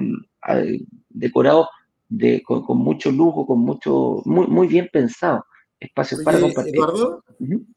[1.10, 1.68] decorados
[2.10, 5.46] de, con, mucho lujo, con mucho, muy, muy bien pensado.
[5.80, 6.76] Espacios para compartir.
[6.76, 7.24] Eduardo,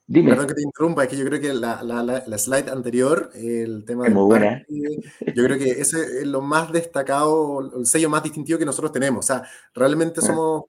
[0.07, 0.31] dime.
[0.31, 3.85] Perdón que te interrumpa, es que yo creo que la, la, la, slide anterior, el
[3.85, 4.65] tema de muy buena.
[4.69, 9.25] yo creo que ese es lo más destacado, el sello más distintivo que nosotros tenemos.
[9.25, 9.43] O sea,
[9.75, 10.65] realmente somos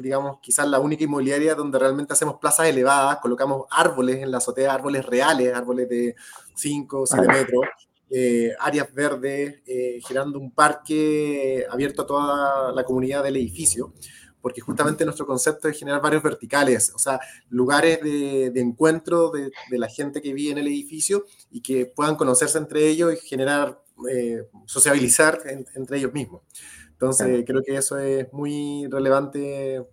[0.00, 4.72] digamos, quizás la única inmobiliaria donde realmente hacemos plazas elevadas, colocamos árboles en la azotea,
[4.74, 6.14] árboles reales, árboles de
[6.54, 7.64] 5 o 7 metros,
[8.08, 13.92] eh, áreas verdes, eh, girando un parque abierto a toda la comunidad del edificio,
[14.40, 19.88] porque justamente nuestro concepto es generar varios verticales, o sea, lugares de, encuentro de, la
[19.88, 24.48] gente que vive en el edificio y que puedan conocerse entre ellos y generar, eh,
[24.66, 25.40] sociabilizar
[25.74, 26.42] entre ellos mismos.
[26.96, 29.84] Entonces, creo que eso es muy relevante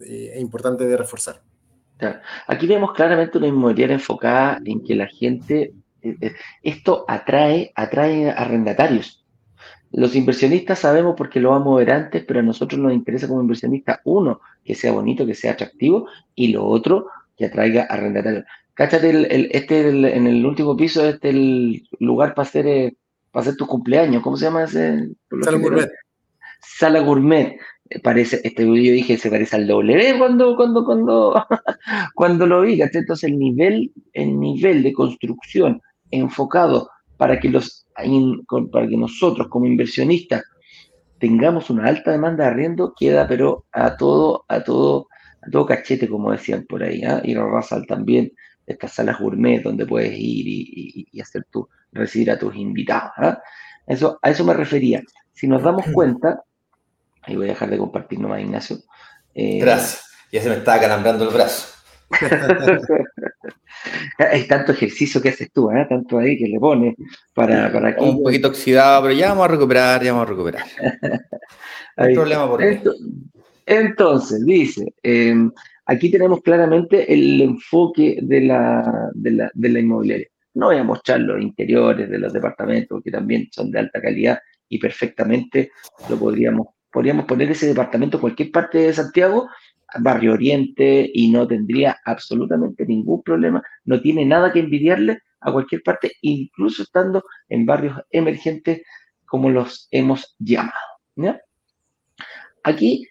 [0.00, 1.40] e importante de reforzar.
[2.46, 8.30] Aquí vemos claramente una inmobiliaria enfocada en que la gente eh, eh, esto atrae, atrae
[8.30, 9.24] arrendatarios.
[9.92, 13.42] Los inversionistas sabemos porque lo vamos a ver antes, pero a nosotros nos interesa como
[13.42, 18.44] inversionista, uno, que sea bonito, que sea atractivo, y lo otro, que atraiga arrendatarios.
[18.74, 22.96] Cáchate, el, este en el último piso, este es el lugar para hacer, eh,
[23.32, 24.22] para hacer tu cumpleaños.
[24.22, 25.10] ¿Cómo se llama ese?
[25.28, 25.90] Gourmet.
[26.60, 27.58] Sala Gourmet.
[28.04, 31.46] Parece, este yo dije, se parece al W cuando, cuando, cuando,
[32.14, 32.80] cuando lo vi.
[32.80, 37.86] Entonces el nivel, el nivel de construcción enfocado para que, los,
[38.72, 40.42] para que nosotros como inversionistas
[41.18, 45.08] tengamos una alta demanda de arriendo, queda pero a todo, a todo,
[45.42, 47.36] a todo cachete, como decían por ahí, ¿eh?
[47.36, 48.32] a Rasal también,
[48.66, 50.46] estas salas gourmet donde puedes ir
[51.12, 53.12] y, hacer tu, recibir a tus invitados.
[53.18, 53.38] ¿ah?
[53.86, 55.02] Eso, a eso me refería.
[55.32, 56.42] Si nos damos cuenta,
[57.22, 58.78] ahí voy a dejar de compartir nomás, Ignacio.
[59.34, 61.74] Eh, Gracias, ya se me estaba calambrando el brazo.
[64.18, 65.86] Hay tanto ejercicio que haces tú, ¿eh?
[65.88, 66.94] tanto ahí que le pones
[67.34, 70.64] para, para Un poquito oxidado, pero ya vamos a recuperar, ya vamos a recuperar.
[71.96, 72.94] No hay problema por eso.
[73.66, 75.50] Entonces, dice, em,
[75.84, 80.28] aquí tenemos claramente el enfoque de la, de la, de la inmobiliaria.
[80.54, 84.38] No voy a mostrar los interiores de los departamentos, que también son de alta calidad
[84.68, 85.72] y perfectamente
[86.08, 89.48] lo podríamos, podríamos poner ese departamento en cualquier parte de Santiago
[89.98, 95.82] Barrio Oriente y no tendría absolutamente ningún problema, no tiene nada que envidiarle a cualquier
[95.82, 98.82] parte, incluso estando en barrios emergentes
[99.26, 100.74] como los hemos llamado.
[102.62, 103.06] Aquí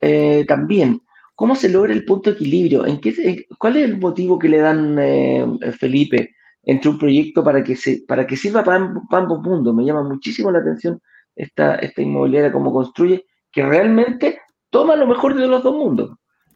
[0.00, 1.00] eh, también,
[1.34, 2.86] ¿cómo se logra el punto de equilibrio?
[2.86, 5.46] ¿En qué, ¿Cuál es el motivo que le dan, eh,
[5.78, 9.74] Felipe, entre un proyecto para que, se, para que sirva para, ambos mundos?
[9.74, 11.00] Me llama muchísimo la atención
[11.36, 14.40] esta, esta inmobiliaria, cómo construye, que realmente
[14.70, 16.10] toma lo mejor de los dos mundos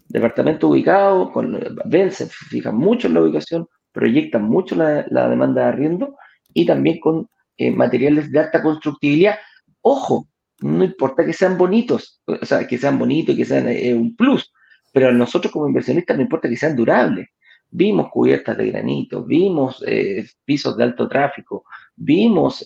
[0.08, 5.68] departamento ubicado, con, ven, se fijan mucho en la ubicación, proyectan mucho la, demanda de
[5.68, 6.16] arriendo
[6.52, 9.36] y también con eh, materiales de alta constructibilidad.
[9.80, 10.28] Ojo,
[10.60, 14.16] no importa que sean bonitos, o sea, que sean bonitos y que sean eh, un
[14.16, 14.52] plus,
[14.92, 17.28] pero a nosotros como inversionistas no importa que sean durables.
[17.68, 21.64] Vimos cubiertas de granito, vimos eh, pisos de alto tráfico,
[21.96, 22.64] vimos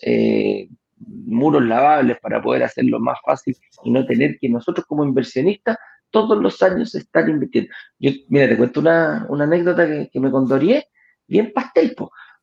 [1.07, 5.77] muros lavables para poder hacerlo más fácil y no tener que nosotros como inversionistas
[6.11, 7.73] todos los años están invirtiendo.
[7.99, 10.89] Yo, mira, te cuento una, anécdota que, me condoríe
[11.27, 11.95] bien pastel,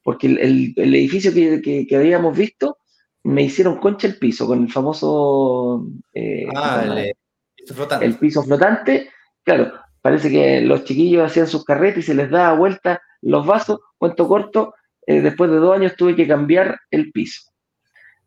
[0.04, 2.78] porque el, edificio que, habíamos visto
[3.24, 7.14] me hicieron concha el piso con el famoso eh, ah, el,
[7.56, 8.06] piso flotante.
[8.06, 9.10] el piso flotante.
[9.44, 13.80] Claro, parece que los chiquillos hacían sus carretas y se les daba vuelta los vasos.
[13.98, 14.74] Cuento corto,
[15.06, 17.42] eh, después de dos años tuve que cambiar el piso.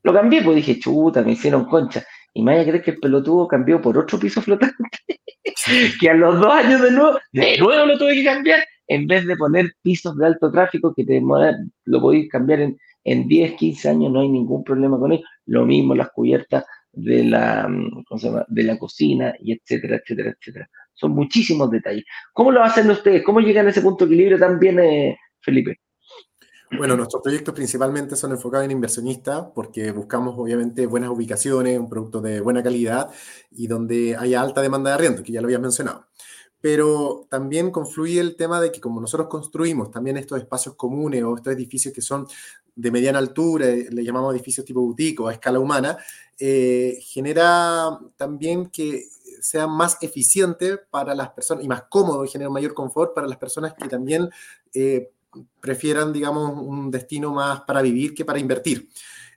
[0.02, 2.04] Lo cambié, pues dije, chuta, me hicieron concha.
[2.32, 4.76] Y me vaya a creer que el pelotudo cambió por otro piso flotante,
[6.00, 9.26] que a los dos años de nuevo, de nuevo lo tuve que cambiar, en vez
[9.26, 11.20] de poner pisos de alto tráfico que te
[11.84, 15.24] lo podéis cambiar en, en 10, 15 años, no hay ningún problema con ello.
[15.46, 18.04] Lo mismo las cubiertas de la, mm,
[18.48, 20.70] de la cocina, y etcétera, etcétera, etcétera.
[20.94, 22.04] Son muchísimos detalles.
[22.32, 23.22] ¿Cómo lo hacen ustedes?
[23.22, 25.80] ¿Cómo llegan a ese punto de equilibrio también, eh, Felipe?
[26.72, 32.20] Bueno, nuestros proyectos principalmente son enfocados en inversionistas porque buscamos obviamente buenas ubicaciones, un producto
[32.20, 33.10] de buena calidad
[33.50, 36.06] y donde haya alta demanda de arriendo, que ya lo habías mencionado.
[36.60, 41.36] Pero también confluye el tema de que como nosotros construimos también estos espacios comunes o
[41.36, 42.28] estos edificios que son
[42.76, 45.98] de mediana altura, le llamamos edificios tipo boutique o a escala humana,
[46.38, 49.06] eh, genera también que
[49.40, 53.38] sea más eficiente para las personas y más cómodo y genera mayor confort para las
[53.38, 54.30] personas que también
[54.72, 55.10] eh,
[55.60, 58.88] prefieran, digamos, un destino más para vivir que para invertir.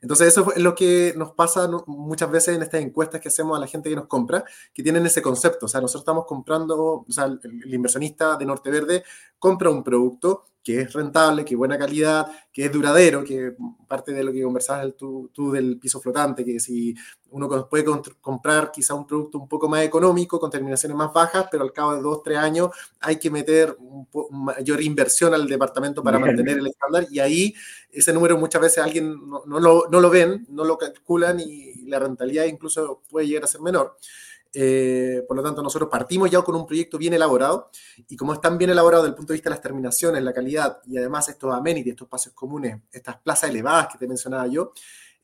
[0.04, 3.62] Entonces eso es lo que nos pasa muchas veces en estas encuestas que hacemos a
[3.62, 5.66] la gente que nos compra, que tienen ese concepto.
[5.66, 9.06] O sea, nosotros estamos comprando, o sea, el, inversionista de Norte Verde
[9.40, 13.54] compra un producto que es rentable, que es buena calidad, que es duradero, que
[13.88, 16.96] parte de lo que conversabas tú, tú del piso flotante, que si
[17.32, 17.84] uno puede
[18.22, 21.96] comprar quizá un producto un poco más económico, con terminaciones más bajas, pero al cabo
[21.96, 22.70] de dos, tres años
[23.02, 23.76] hay que meter
[24.32, 27.54] mayor inversión al departamento para mantener el estándar y ahí
[27.92, 31.86] ese número muchas veces alguien no, no, lo, no lo ven, no lo calculan y
[31.88, 33.98] la rentabilidad incluso puede llegar a ser menor.
[34.56, 37.72] Eh, por lo tanto, nosotros partimos ya con un proyecto bien elaborado
[38.08, 40.80] y como están bien elaborados desde el punto de vista de las terminaciones, la calidad
[40.86, 44.72] y además estos amenities, estos espacios comunes, estas plazas elevadas que te mencionaba yo,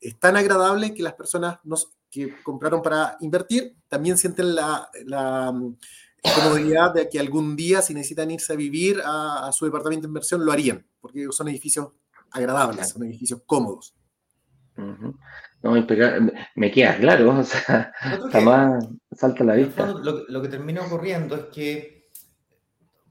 [0.00, 5.52] es tan agradable que las personas nos, que compraron para invertir también sienten la, la
[5.52, 5.76] mm,
[6.22, 10.44] comodidad de que algún día, si necesitan irse a vivir a, su departamento de inversión,
[10.44, 11.88] lo harían, porque son edificios
[12.30, 13.94] agradables, son edificios cómodos.
[15.62, 15.72] No,
[16.54, 17.92] me queda claro, o sea,
[18.32, 19.86] jamás salta la vista.
[19.86, 22.00] lo, que termina ocurriendo es que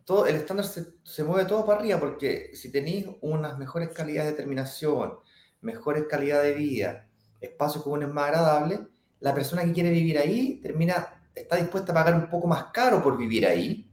[0.03, 4.37] todo, el estándar se, mueve todo para arriba, porque si tenéis unas mejores calidades de
[4.37, 5.19] terminación,
[5.61, 7.07] mejores calidades de vida,
[7.39, 8.79] espacios comunes más agradables,
[9.19, 13.03] la persona que quiere vivir ahí termina, está dispuesta a pagar un poco más caro
[13.03, 13.87] por vivir ahí,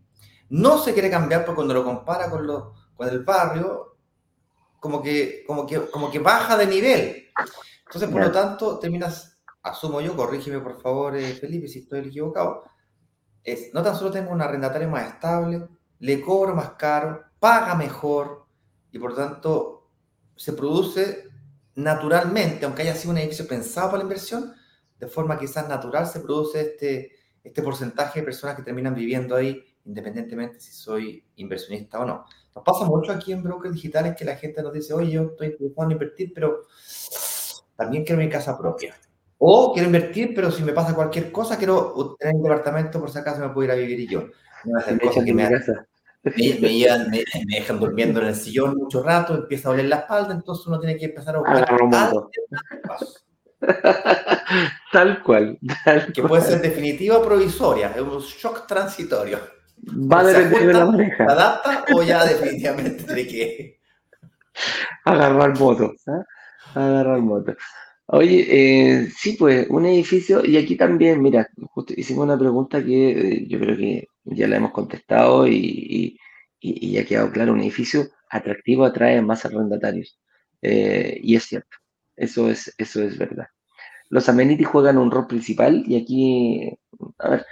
[0.49, 3.99] no se quiere cambiar porque cuando lo compara con, lo, con el barrio,
[4.81, 7.27] como que, como, que, como que baja de nivel.
[7.87, 12.65] Entonces, por lo tanto, terminas, asumo yo, corrígeme por favor, eh, Felipe, si estoy equivocado,
[13.45, 15.69] es, no tan solo tengo un arrendatario más estable,
[16.01, 18.47] le cobro más caro, paga mejor,
[18.91, 19.91] y por lo tanto
[20.35, 21.29] se produce
[21.77, 24.53] naturalmente, aunque haya sido un edificio pensado para la inversión,
[24.99, 27.13] de forma quizás natural se produce este,
[27.45, 32.25] este porcentaje de personas que terminan viviendo ahí, independientemente si soy inversionista o no.
[32.55, 35.49] Nos pasa mucho aquí en brokers digitales que la gente nos dice, oye, yo estoy
[35.49, 36.63] intentando invertir, pero
[37.77, 38.95] también quiero mi casa propia.
[39.39, 43.19] O quiero invertir, pero si me pasa cualquier cosa, quiero tener un departamento por si
[43.19, 44.29] acaso me puedo ir a vivir y yo.
[44.65, 45.49] No me, que me,
[46.61, 50.81] me, dejan durmiendo en el sillón mucho rato, empieza a doler la espalda, entonces uno
[50.81, 51.69] tiene que empezar a buscar
[54.93, 55.59] tal cual.
[56.15, 59.39] que puede ser definitiva o provisoria, es un shock transitorio.
[59.89, 61.17] Va a depender de la pareja.
[61.17, 63.81] ¿Se adapta o ya definitivamente tiene que
[65.05, 65.93] agarrar moto?
[66.07, 66.23] ¿eh?
[66.75, 67.55] Agarrar moto.
[68.09, 73.11] Oye, eh, sí, pues un edificio, y aquí también, mira, justo hicimos una pregunta que
[73.11, 76.19] eh, yo creo que ya la hemos contestado y,
[76.61, 80.19] ya ha quedado claro, un edificio atractivo atrae más arrendatarios.
[80.63, 81.77] Eh, y es cierto,
[82.17, 83.47] eso es, eso es verdad.
[84.11, 86.79] Los amenities juegan un rol principal y aquí,
[87.19, 87.47] a ver,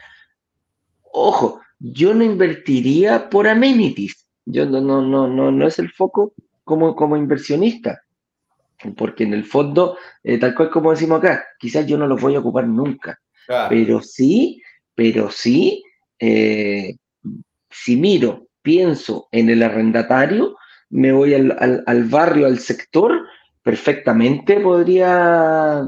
[1.12, 4.26] ojo, yo no invertiría por amenities.
[4.46, 8.03] Yo no, no, no, no, no es el foco como, como inversionista
[8.92, 12.34] porque en el fondo, eh, tal cual como decimos acá, quizás yo no los voy
[12.34, 13.18] a ocupar nunca,
[13.68, 14.60] pero sí,
[14.94, 15.82] pero sí,
[16.18, 16.96] eh,
[17.70, 20.56] si miro, pienso en el arrendatario,
[20.90, 23.26] me voy al, barrio, al sector,
[23.62, 25.82] perfectamente podría,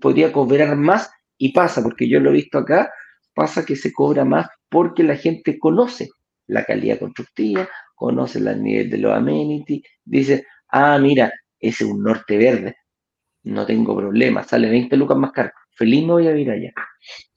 [0.00, 2.90] podría cobrar más y pasa, porque yo lo he visto acá,
[3.34, 6.08] pasa que se cobra más porque la gente conoce
[6.48, 12.02] la calidad constructiva, conoce el nivel de los amenities, dice, ah, mira, ese es un
[12.02, 12.76] norte verde,
[13.44, 16.72] no tengo problema, sale 20 lucas más caro, feliz me voy a ir allá.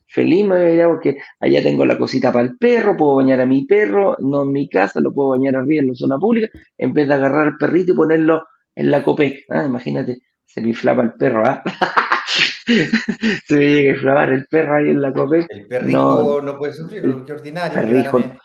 [0.08, 3.16] Feliz me voy a ir allá porque allá tengo la cosita para el perro, puedo
[3.16, 6.18] bañar a mi perro, no en mi casa, lo puedo bañar arriba en la zona
[6.20, 9.46] pública, en vez de agarrar al perrito y ponerlo en la COPEC.
[9.50, 11.64] Ah, imagínate, se me inflama el perro, ¿ah?
[13.48, 15.46] se me llega a inflamar el perro ahí en la COPEC.
[15.50, 18.42] El perrito no, puede sufrir, qué ordinario.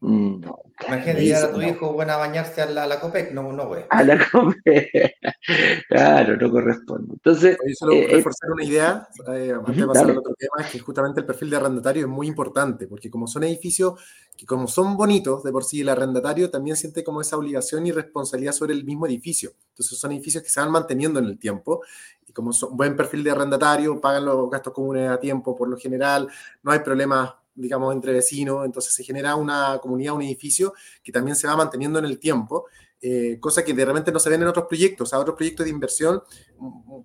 [0.00, 0.60] No.
[0.86, 3.84] Imagínate llegar a tu hijo bueno, a bañarse a la, COPEC, no, no, güey.
[3.88, 5.14] A la COPEC.
[5.88, 7.14] claro, no corresponde.
[7.14, 7.56] Entonces.
[7.66, 10.78] Yo solo eh, reforzar una idea, eh, antes de pasar al otro tema, es que
[10.80, 13.98] justamente el perfil de arrendatario es muy importante, porque como son edificios
[14.36, 17.92] que, como son bonitos de por sí, el arrendatario también siente como esa obligación y
[17.92, 19.52] responsabilidad sobre el mismo edificio.
[19.70, 21.82] Entonces, son edificios que se van manteniendo en el tiempo
[22.26, 25.78] y como son buen perfil de arrendatario, pagan los gastos comunes a tiempo por lo
[25.78, 26.28] general,
[26.62, 31.36] no hay problemas digamos, entre vecinos, entonces se genera una comunidad, un edificio que también
[31.36, 32.66] se va manteniendo en el tiempo,
[33.00, 35.70] eh, cosa que de repente no se ven en otros proyectos, a otros proyectos de
[35.70, 36.22] inversión
[36.58, 37.04] mm, mm,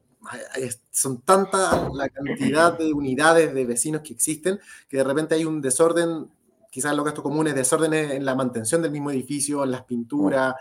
[0.91, 5.61] son tanta la cantidad de unidades de vecinos que existen que de repente hay un
[5.61, 6.29] desorden,
[6.71, 10.55] quizás los gastos comunes, desórdenes en la mantención del mismo edificio, en las pinturas,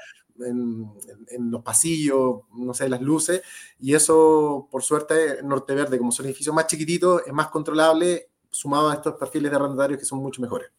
[0.45, 3.43] en, los pasillos, no sé, las luces,
[3.81, 8.28] y eso, por suerte, en Norte Verde, como son edificios más chiquititos, es más controlable,
[8.51, 10.71] sumado a estos perfiles de arrendatarios que son mucho mejores.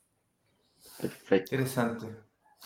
[0.99, 1.55] Perfecto.
[1.55, 2.07] Interesante.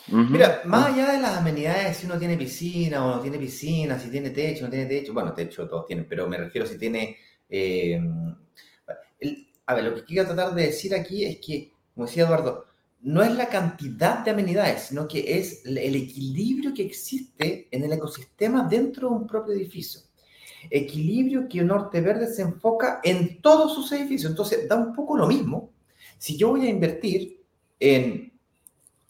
[0.08, 4.10] Mira, más allá de las amenidades, si uno tiene piscina o no tiene piscina, si
[4.10, 7.18] tiene techo, no tiene techo, bueno, techo todos tienen, pero me refiero si tiene...
[7.48, 8.02] Eh,
[9.66, 12.66] a ver, lo que quiero tratar de decir aquí es que, como decía Eduardo,
[13.02, 17.94] no es la cantidad de amenidades, sino que es el equilibrio que existe en el
[17.94, 20.02] ecosistema dentro de un propio edificio.
[20.70, 24.32] Equilibrio que Norte Verde se enfoca en todos sus edificios.
[24.32, 25.72] Entonces, da un poco lo mismo
[26.18, 27.44] si yo voy a invertir
[27.80, 28.32] en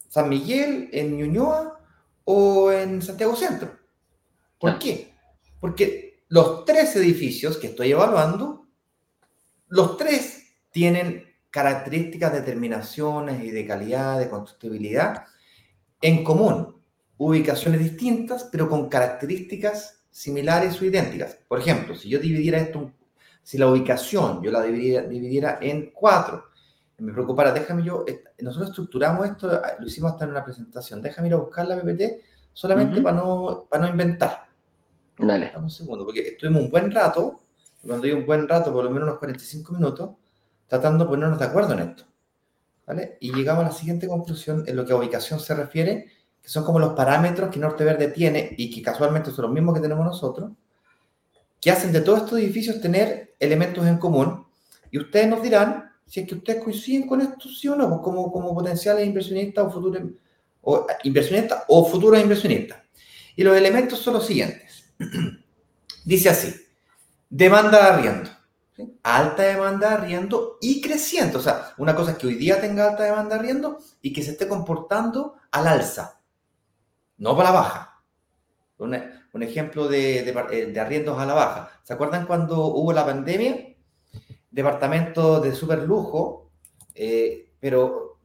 [0.09, 1.79] San Miguel, en Ñuñoa
[2.25, 3.77] o en Santiago Centro.
[4.59, 5.13] ¿Por qué?
[5.59, 8.67] Porque los tres edificios que estoy evaluando,
[9.67, 15.25] los tres tienen características de terminaciones y de calidad, de constructibilidad
[16.01, 16.81] en común,
[17.17, 21.39] ubicaciones distintas, pero con características similares o idénticas.
[21.47, 22.91] Por ejemplo, si yo dividiera esto,
[23.41, 26.45] si la ubicación yo la dividiera, dividiera en cuatro,
[26.99, 28.05] me preocupara, déjame yo,
[28.39, 32.01] nosotros estructuramos esto, lo hicimos hasta en una presentación, déjame ir a buscar la PPT
[32.53, 34.45] solamente para, no, para no inventar.
[35.17, 35.51] Dale.
[35.57, 37.41] un segundo, porque estuvimos un buen rato,
[37.85, 40.11] cuando digo un buen rato, por lo menos unos 45 minutos,
[40.67, 42.03] tratando de ponernos de acuerdo en esto.
[42.85, 43.17] ¿vale?
[43.19, 46.07] Y llegamos a la siguiente conclusión en lo que a ubicación se refiere,
[46.43, 49.73] que son como los parámetros que Norte Verde tiene y que casualmente son los mismos
[49.73, 50.51] que tenemos nosotros,
[51.59, 54.45] que hacen de todos estos edificios tener elementos en común.
[54.91, 58.01] Y ustedes nos dirán si es que ustedes coinciden con esto, sí o no, pues
[58.01, 60.03] como, como potenciales inversionistas o futuros
[61.03, 62.79] inversionistas o futuros inversionistas.
[63.35, 64.93] Y los elementos son los siguientes.
[66.05, 66.53] Dice así,
[67.29, 68.29] demanda de arriendo
[69.03, 71.37] alta demanda de arriendo y creciente.
[71.37, 74.23] O sea, una cosa es que hoy día tenga alta demanda de arriendo y que
[74.23, 76.19] se esté comportando al alza,
[77.17, 78.03] no para la baja.
[78.77, 81.71] Un, ejemplo de, de, arriendos a la baja.
[81.83, 83.75] ¿Se acuerdan cuando hubo la pandemia?
[84.51, 86.51] Departamentos de super lujo,
[86.93, 88.19] eh, pero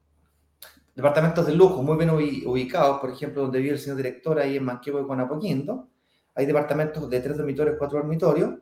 [0.95, 4.65] departamentos de lujo muy bien ubicados, por ejemplo, donde vive el señor director ahí en
[4.65, 5.89] Manquevo de Conapoquindo,
[6.35, 8.55] hay departamentos de tres dormitorios, cuatro dormitorios,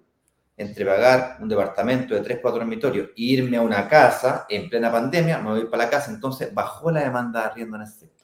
[0.57, 4.91] entre pagar un departamento de 3, 4 dormitorios e irme a una casa en plena
[4.91, 8.16] pandemia, me voy para la casa, entonces bajó la demanda de arriendo en ese sector.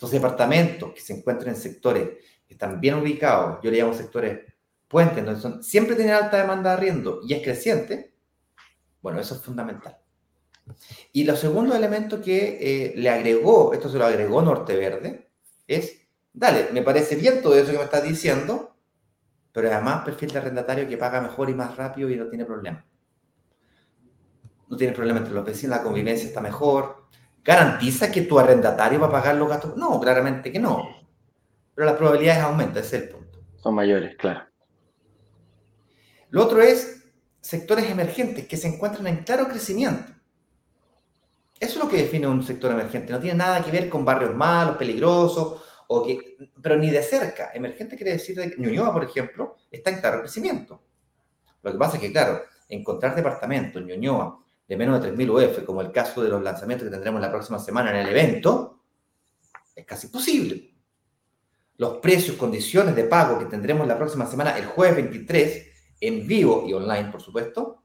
[0.00, 2.08] Entonces, departamentos que se encuentran en sectores
[2.48, 4.50] que están bien ubicados, yo le llamo sectores
[4.88, 8.14] puentes, son, siempre tienen alta demanda de arriendo y es creciente,
[9.02, 9.98] bueno, eso es fundamental.
[11.12, 15.32] Y lo segundo elemento que eh, le agregó, esto se lo agregó Norte Verde,
[15.66, 16.00] es,
[16.32, 18.74] dale, me parece bien todo eso que me estás diciendo,
[19.52, 22.86] pero además perfil de arrendatario que paga mejor y más rápido y no tiene problema.
[24.66, 26.99] No tiene problema entre los vecinos, la convivencia está mejor.
[27.44, 29.76] ¿Garantiza que tu arrendatario va a pagar los gastos?
[29.76, 30.88] No, claramente que no.
[31.74, 33.42] Pero las probabilidades aumentan, ese es el punto.
[33.56, 34.42] Son mayores, claro.
[36.30, 37.04] Lo otro es
[37.40, 40.12] sectores emergentes que se encuentran en claro crecimiento.
[41.58, 43.12] Eso es lo que define un sector emergente.
[43.12, 45.62] No tiene nada que ver con barrios malos, peligrosos
[46.62, 47.50] pero ni de cerca.
[47.52, 50.80] Emergente quiere decir que Ñuñoa, por ejemplo, está en claro crecimiento.
[51.62, 54.38] Lo que pasa es que, claro, encontrar departamentos en Ñuñoa
[54.70, 57.58] de menos de 3.000 UF, como el caso de los lanzamientos que tendremos la próxima
[57.58, 58.84] semana en el evento,
[59.74, 60.76] es casi imposible.
[61.76, 65.66] Los precios, condiciones de pago que tendremos la próxima semana, el jueves 23,
[66.02, 67.82] en vivo y online, por supuesto,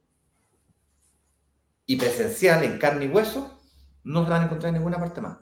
[1.87, 3.59] y presencial, en carne y hueso,
[4.03, 5.37] no se van a encontrar en ninguna parte más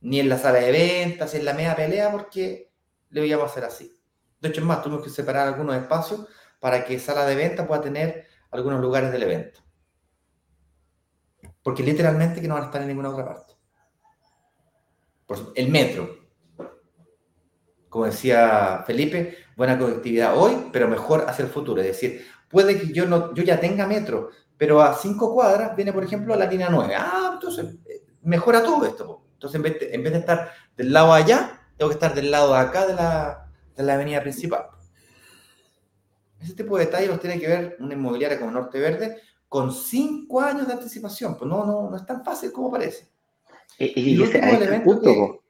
[0.00, 2.72] ni en la sala de ventas, en la media pelea, porque
[3.10, 4.00] le íbamos a hacer así.
[4.40, 6.26] De hecho, es más, tuvimos que separar algunos espacios
[6.60, 9.65] para que sala de venta pueda tener algunos lugares del evento.
[11.66, 13.54] Porque literalmente que no van a estar en ninguna otra parte.
[15.26, 16.16] Por el metro.
[17.88, 21.80] Como decía Felipe, buena conectividad hoy, pero mejor hacia el futuro.
[21.80, 25.92] Es decir, puede que yo, no, yo ya tenga metro, pero a cinco cuadras viene,
[25.92, 26.94] por ejemplo, la línea 9.
[26.96, 29.24] Ah, entonces eh, mejora todo esto.
[29.32, 32.86] Entonces, en vez, de, estar del lado allá, tengo que estar del lado de acá
[32.86, 34.68] de la, de la avenida principal.
[36.40, 40.40] Ese tipo de detalles los tiene que ver una inmobiliaria como Norte Verde con cinco
[40.40, 41.36] años de anticipación.
[41.36, 43.08] Pues no, no, no es tan fácil como parece.
[43.78, 45.42] Y, ese, ahí, está el punto,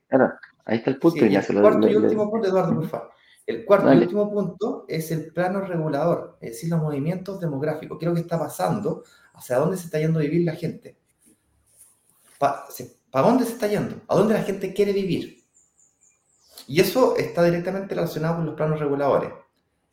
[0.64, 1.24] ahí está el punto.
[1.24, 3.11] y el cuarto y último punto, Eduardo, por favor.
[3.47, 7.97] El cuarto y último punto es el plano regulador, es decir, los movimientos demográficos.
[7.99, 9.05] ¿Qué es lo que está pasando?
[9.34, 10.99] ¿Hacia dónde se está yendo a vivir la gente?
[12.40, 14.01] ¿A dónde se está yendo?
[14.09, 15.44] ¿A dónde la gente quiere vivir?
[16.66, 19.30] Y eso está directamente relacionado con los planos reguladores.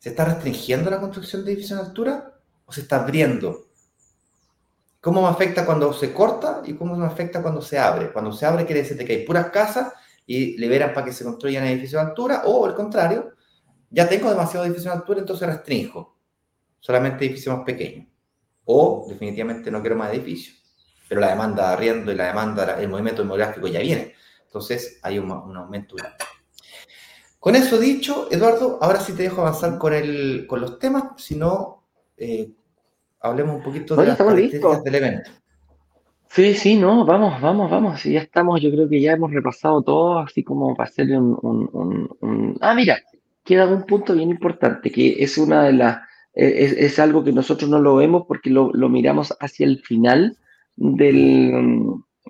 [0.00, 2.34] ¿Se está restringiendo la construcción de edificios en altura
[2.66, 3.68] o se está abriendo?
[5.04, 8.10] ¿Cómo me afecta cuando se corta y cómo me afecta cuando se abre?
[8.10, 9.92] Cuando se abre quiere decir que hay puras casas
[10.24, 13.32] y liberan para que se construyan edificios de altura, o al contrario,
[13.90, 16.16] ya tengo demasiado edificios de altura, entonces restringo
[16.80, 18.08] solamente edificios más pequeños.
[18.64, 20.56] O definitivamente no quiero más edificios.
[21.06, 24.14] Pero la demanda de arriendo y la demanda, el movimiento demográfico ya viene.
[24.46, 25.96] Entonces hay un, aumento
[27.38, 31.36] Con eso dicho, Eduardo, ahora sí te dejo avanzar con, el, con los temas, si
[31.36, 31.84] no,
[32.16, 32.54] eh,
[33.24, 35.30] hablemos un poquito de las características del evento.
[36.28, 38.02] Sí, sí, no, vamos, vamos, vamos.
[38.04, 42.74] Ya estamos, yo creo que ya hemos repasado todo, así como para hacer un, Ah,
[42.74, 42.98] mira,
[43.44, 45.98] queda un punto bien importante, que es una de las...
[46.34, 50.36] Eh, es, algo que nosotros no lo vemos porque lo, miramos hacia el final
[50.76, 51.54] del...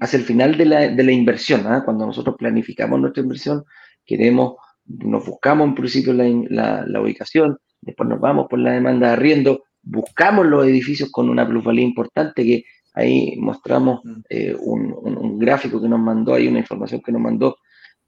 [0.00, 1.66] hacia el final de la, de la inversión.
[1.66, 1.82] ¿ah?
[1.84, 3.64] Cuando nosotros planificamos nuestra inversión,
[4.04, 9.12] queremos, nos buscamos en principio la, la ubicación, después nos vamos por la demanda de
[9.14, 12.64] arriendo, buscamos los edificios con una plusvalía importante que
[12.94, 14.20] Ahí mostramos mm.
[14.30, 17.56] eh, un, gráfico que nos mandó, hay una información que nos mandó,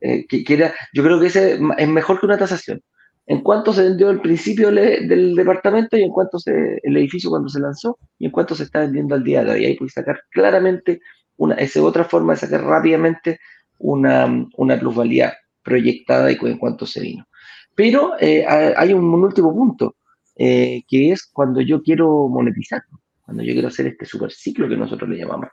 [0.00, 2.80] eh, que, era, yo creo que ese es mejor que una tasación.
[3.26, 7.48] En cuánto se vendió el principio del departamento y en cuánto se, el edificio cuando
[7.48, 9.64] se lanzó y en cuánto se está vendiendo al día de hoy.
[9.64, 11.00] Ahí puedes sacar claramente
[11.36, 13.40] una, esa otra forma de sacar rápidamente
[13.78, 17.26] una, una plusvalía proyectada y en cuánto se vino.
[17.74, 19.96] Pero eh, hay un, último punto,
[20.36, 22.82] que es cuando yo quiero monetizar
[23.26, 25.50] cuando yo quiero hacer este super ciclo que nosotros le llamamos,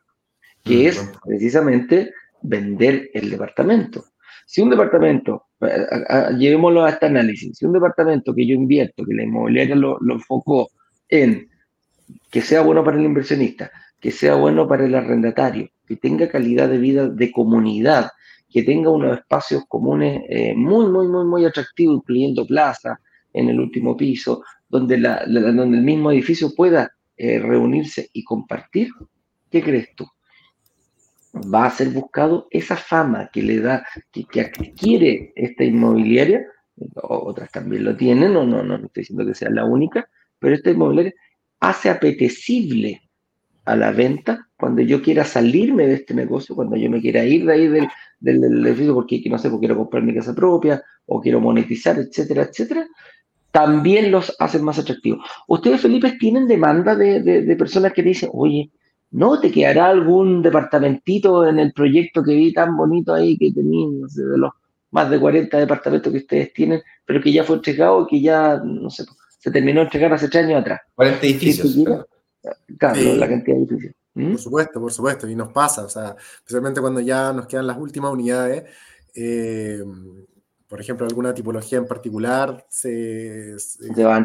[0.64, 2.14] que mm, es precisamente
[2.44, 4.06] vender el departamento.
[4.46, 5.48] Si un departamento,
[6.38, 10.14] llevémoslo a este análisis, si un departamento que yo invierto, que la inmobiliaria lo, lo
[10.14, 10.70] enfocó
[11.10, 11.50] en
[12.30, 16.70] que sea bueno para el inversionista, que sea bueno para el arrendatario, que tenga calidad
[16.70, 18.12] de vida de comunidad,
[18.50, 23.00] que tenga unos espacios comunes eh, muy, muy, muy, muy atractivos, incluyendo plaza
[23.34, 24.44] en el último piso,
[24.74, 28.90] donde, el mismo edificio pueda eh, reunirse y compartir,
[29.52, 30.08] ¿qué crees tú?
[31.36, 36.48] Va a ser buscado esa fama que le da, que, adquiere esta inmobiliaria,
[36.96, 40.10] otras también lo tienen, no, no, no estoy diciendo que sea la única,
[40.40, 41.14] pero esta inmobiliaria
[41.60, 43.00] hace apetecible
[43.66, 47.46] a la venta cuando yo quiera salirme de este negocio, cuando yo me quiera ir
[47.46, 47.88] de ahí del,
[48.20, 52.44] del, edificio porque no sé, porque quiero comprar mi casa propia o quiero monetizar, etcétera,
[52.50, 52.88] etcétera,
[53.54, 55.24] también los hacen más atractivos.
[55.48, 58.72] Ustedes, Felipe, tienen demanda de, personas que dicen, oye,
[59.12, 64.02] ¿no te quedará algún departamentito en el proyecto que vi tan bonito ahí que tenían,
[64.02, 64.52] no sé, de los
[64.90, 68.58] más de 40 departamentos que ustedes tienen, pero que ya fue entregado y que ya,
[68.58, 69.06] no sé,
[69.38, 70.82] se terminó de entregar hace tres años atrás?
[70.96, 72.06] 40 edificios.
[72.80, 73.96] Claro, la cantidad de edificios.
[74.16, 74.32] ¿Mm?
[74.32, 77.78] Por supuesto, por supuesto, y nos pasa, o sea, especialmente cuando ya nos quedan las
[77.78, 78.64] últimas unidades,
[79.14, 79.84] eh,
[80.74, 83.56] por ejemplo, alguna tipología en particular, se,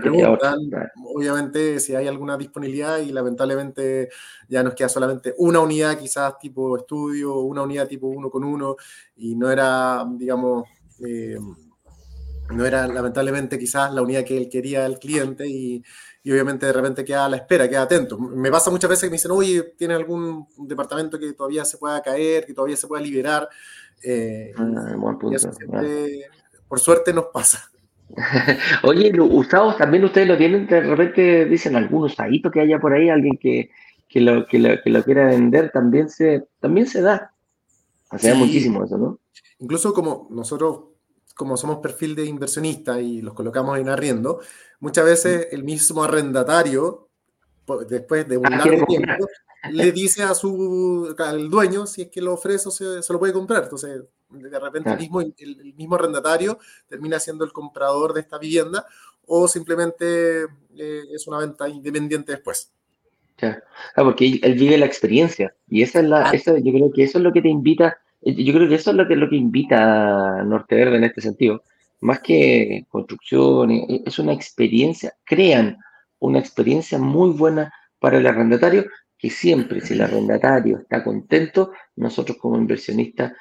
[0.01, 0.59] preguntan,
[1.15, 4.09] obviamente, si hay alguna disponibilidad y lamentablemente
[4.49, 8.77] ya nos queda solamente una unidad, quizás tipo estudio, una unidad tipo uno con uno,
[9.17, 10.65] y no era, digamos,
[11.07, 11.39] eh,
[12.55, 15.85] no era lamentablemente quizás la unidad que él quería el cliente y,
[16.25, 18.19] obviamente de repente queda a la espera, queda atento.
[18.19, 22.01] Me pasa muchas veces que me dicen, oye, ¿tiene algún departamento que todavía se pueda
[22.01, 23.51] caer, que todavía se pueda liberar?
[24.03, 24.95] Eh, ah,
[26.69, 27.71] por suerte nos pasa.
[28.83, 33.09] Oye, usados también ustedes lo tienen, de repente dicen algún usadito que haya por ahí,
[33.09, 33.71] alguien que,
[34.15, 37.33] lo, que, lo, quiera vender, también se, también se da.
[38.11, 39.21] O sea, muchísimo eso, ¿no?
[39.59, 40.81] Incluso como nosotros,
[41.35, 44.41] como somos perfil de inversionista y los colocamos en arriendo,
[44.81, 47.09] muchas veces el mismo arrendatario,
[47.89, 49.27] después de un ah, largo tiempo,
[49.71, 53.19] le dice a su, al dueño si es que lo ofrece o se, se lo
[53.19, 53.65] puede comprar.
[53.65, 58.87] Entonces, de repente el, mismo, el, mismo arrendatario termina siendo el comprador de esta vivienda
[59.27, 60.45] o simplemente
[60.77, 62.73] eh, es una venta independiente después.
[63.37, 63.63] Claro,
[63.95, 66.33] porque él, vive la experiencia y esa es la, ah.
[66.35, 68.97] yo creo que eso es lo que te invita, eh, yo creo que eso es
[68.97, 71.63] lo que, lo que invita a Norteverde en este sentido,
[72.01, 75.79] más que construcción, eh, es una experiencia, crean
[76.19, 82.39] una experiencia muy buena para el arrendatario, que siempre si el arrendatario está contento, nosotros
[82.39, 83.33] como inversionistas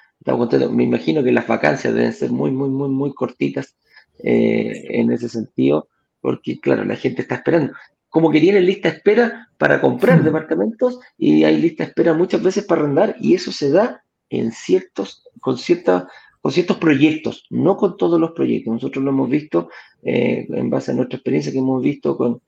[0.72, 3.76] me imagino que las vacancias deben ser muy, muy, muy, muy cortitas
[4.20, 5.90] eh, en ese sentido,
[6.22, 7.74] porque claro, la gente está esperando.
[8.10, 12.42] Como que tienen lista de espera para comprar departamentos y hay lista de espera muchas
[12.42, 16.08] veces para arrendar y eso se da en ciertos, con, cierta,
[16.42, 18.74] con ciertos proyectos, no con todos los proyectos.
[18.74, 19.70] Nosotros lo hemos visto
[20.04, 22.42] eh, en base a nuestra experiencia que hemos visto con,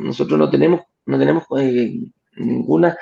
[0.00, 1.98] nosotros no tenemos, no tenemos eh,
[2.36, 2.96] ninguna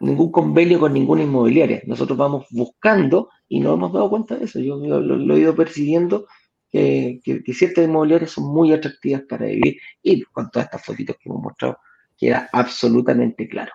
[0.00, 1.82] ningún convenio con ninguna inmobiliaria.
[1.86, 4.60] Nosotros vamos buscando y no hemos dado cuenta de eso.
[4.60, 6.26] Yo lo, he ido percibiendo
[6.70, 7.20] que,
[7.54, 11.78] ciertas inmobiliarias son muy atractivas para vivir y con todas estas fotitos que hemos mostrado
[12.18, 13.72] queda absolutamente claro.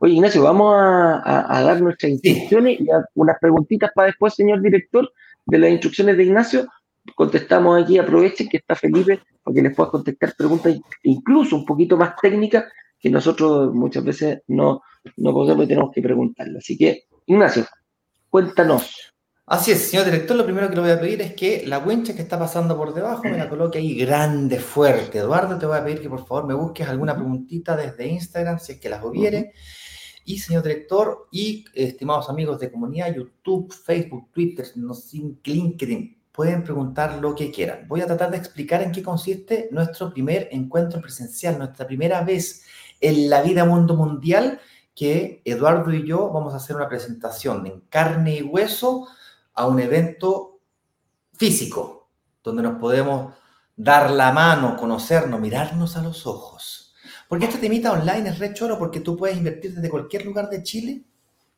[0.00, 5.10] Oye, Ignacio, vamos a, dar nuestras instrucciones y unas preguntitas para después, señor director,
[5.46, 6.66] de las instrucciones de Ignacio.
[7.14, 11.96] Contestamos aquí, aprovechen que está Felipe para que les pueda contestar preguntas incluso un poquito
[11.96, 12.64] más técnicas
[13.04, 14.80] que nosotros muchas veces no,
[15.18, 16.56] no podemos y tenemos que preguntarle.
[16.56, 17.66] Así que, Ignacio,
[18.30, 19.12] cuéntanos.
[19.44, 22.16] Así es, señor director, lo primero que le voy a pedir es que la wincha
[22.16, 25.18] que está pasando por debajo me la coloque ahí grande, fuerte.
[25.18, 28.72] Eduardo, te voy a pedir que por favor me busques alguna preguntita desde Instagram, si
[28.72, 29.52] es que las hubiere.
[30.24, 34.64] Y señor director y estimados amigos de comunidad, YouTube, Facebook, Twitter,
[35.44, 37.86] LinkedIn, pueden preguntar lo que quieran.
[37.86, 42.64] Voy a tratar de explicar en qué consiste nuestro primer encuentro presencial, nuestra primera vez
[43.00, 44.60] en la vida mundo mundial
[44.94, 49.08] que Eduardo y yo vamos a hacer una presentación en carne y hueso
[49.54, 50.60] a un evento
[51.32, 52.10] físico,
[52.42, 53.34] donde nos podemos
[53.76, 56.94] dar la mano, conocernos, mirarnos a los ojos.
[57.28, 60.62] Porque este temita online es re choro porque tú puedes invertir desde cualquier lugar de
[60.62, 61.04] Chile,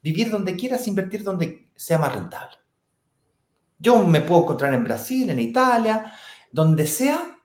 [0.03, 2.57] vivir donde quieras, invertir donde sea más rentable.
[3.79, 6.13] Yo me puedo encontrar en Brasil, en Italia,
[6.51, 7.39] donde sea,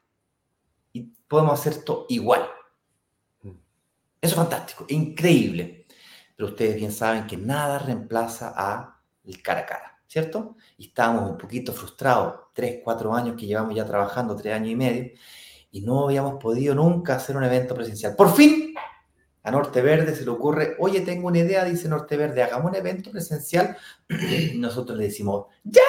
[0.94, 2.48] y podemos hacer esto igual.
[4.22, 5.88] Eso es fantástico, increíble.
[6.36, 9.02] Pero ustedes bien saben que nada reemplaza a
[9.44, 9.92] cara a cara.
[10.12, 10.58] ¿cierto?
[10.78, 14.76] Y estábamos un poquito frustrados, tres, cuatro años que llevamos ya trabajando, tres años y
[14.76, 15.12] medio,
[15.72, 18.18] y no habíamos podido nunca hacer un evento presencial.
[18.18, 18.76] Por fin,
[19.42, 22.76] a Norte Verde se le ocurre, oye, tengo una idea, dice Norte Verde, hagamos un
[22.76, 23.78] evento presencial.
[24.10, 25.82] Y nosotros le decimos, ¡ya!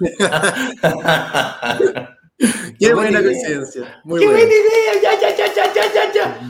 [2.78, 4.00] Qué buena coincidencia.
[4.04, 4.42] Muy Qué buena.
[4.42, 6.40] idea, ya, ya, ya, ya, ya, ya.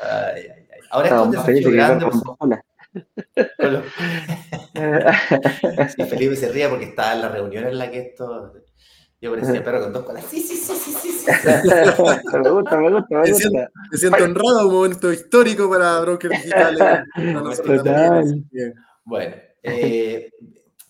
[0.00, 0.80] Ay, ay, ay.
[0.90, 2.06] Ahora es un desafío grande.
[5.96, 8.52] sí, Felipe se ría porque estaba en la reunión en la que esto.
[9.22, 10.24] Yo parecía perro con dos colas.
[10.28, 11.26] Sí, sí, sí, sí, sí.
[11.68, 13.68] me gusta, me gusta, me gusta.
[13.90, 17.06] Me siento, honrado, un momento histórico para Broker Digital.
[19.04, 20.30] Bueno, eh,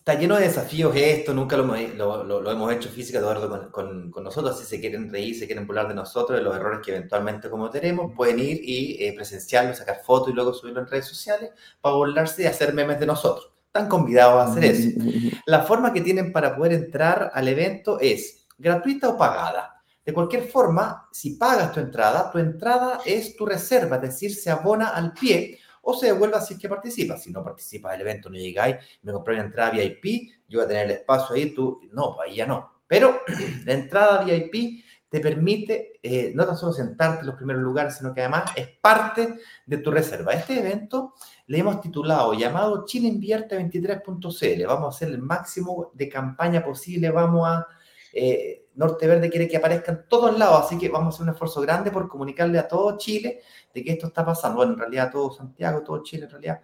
[0.02, 4.58] está lleno de desafíos esto, nunca lo, lo, hemos hecho física, Eduardo, con, con, nosotros.
[4.58, 8.12] Si se quieren reír, se quieren burlar de nosotros, de los errores que eventualmente cometeremos,
[8.16, 11.50] pueden ir y eh, presenciarlo, sacar fotos y luego subirlo en redes sociales
[11.80, 13.52] para burlarse y hacer memes de nosotros.
[13.64, 14.98] Están convidados a hacer eso.
[15.46, 19.84] La forma que tienen para poder entrar al evento es gratuita o pagada.
[20.04, 24.50] De cualquier forma, si pagas tu entrada, tu entrada es tu reserva, es decir, se
[24.50, 27.18] abona al pie o se devuelve si es que participa.
[27.18, 30.68] Si no participas del evento, no llegáis, me compré una entrada VIP, yo voy a
[30.68, 32.72] tener el espacio ahí, tú, no, pues ahí ya no.
[32.86, 33.20] Pero
[33.64, 38.14] la entrada VIP te permite eh, no tan solo sentarte en los primeros lugares, sino
[38.14, 39.34] que además es parte
[39.66, 40.32] de tu reserva.
[40.32, 41.12] Este evento
[41.48, 44.66] le hemos titulado llamado Chile Invierte 23.cl.
[44.66, 47.66] Vamos a hacer el máximo de campaña posible, vamos a...
[48.14, 51.32] Eh, Norte Verde quiere que aparezca en todos lados, así que vamos a hacer un
[51.32, 53.40] esfuerzo grande por comunicarle a todo Chile
[53.74, 54.56] de que esto está pasando.
[54.56, 56.60] Bueno, en realidad todo Santiago, todo Chile, en realidad.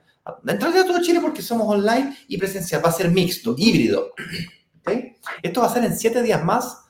[0.47, 2.85] En realidad todo Chile porque somos online y presencial.
[2.85, 4.13] Va a ser mixto, híbrido.
[5.43, 6.85] Esto va a ser en siete días más.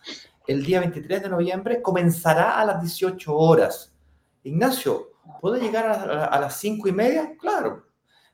[0.47, 3.93] El día 23 de noviembre comenzará a las 18 horas.
[4.45, 7.37] Ignacio, ¿puedo llegar a, a las 5 y media?
[7.39, 7.87] Claro.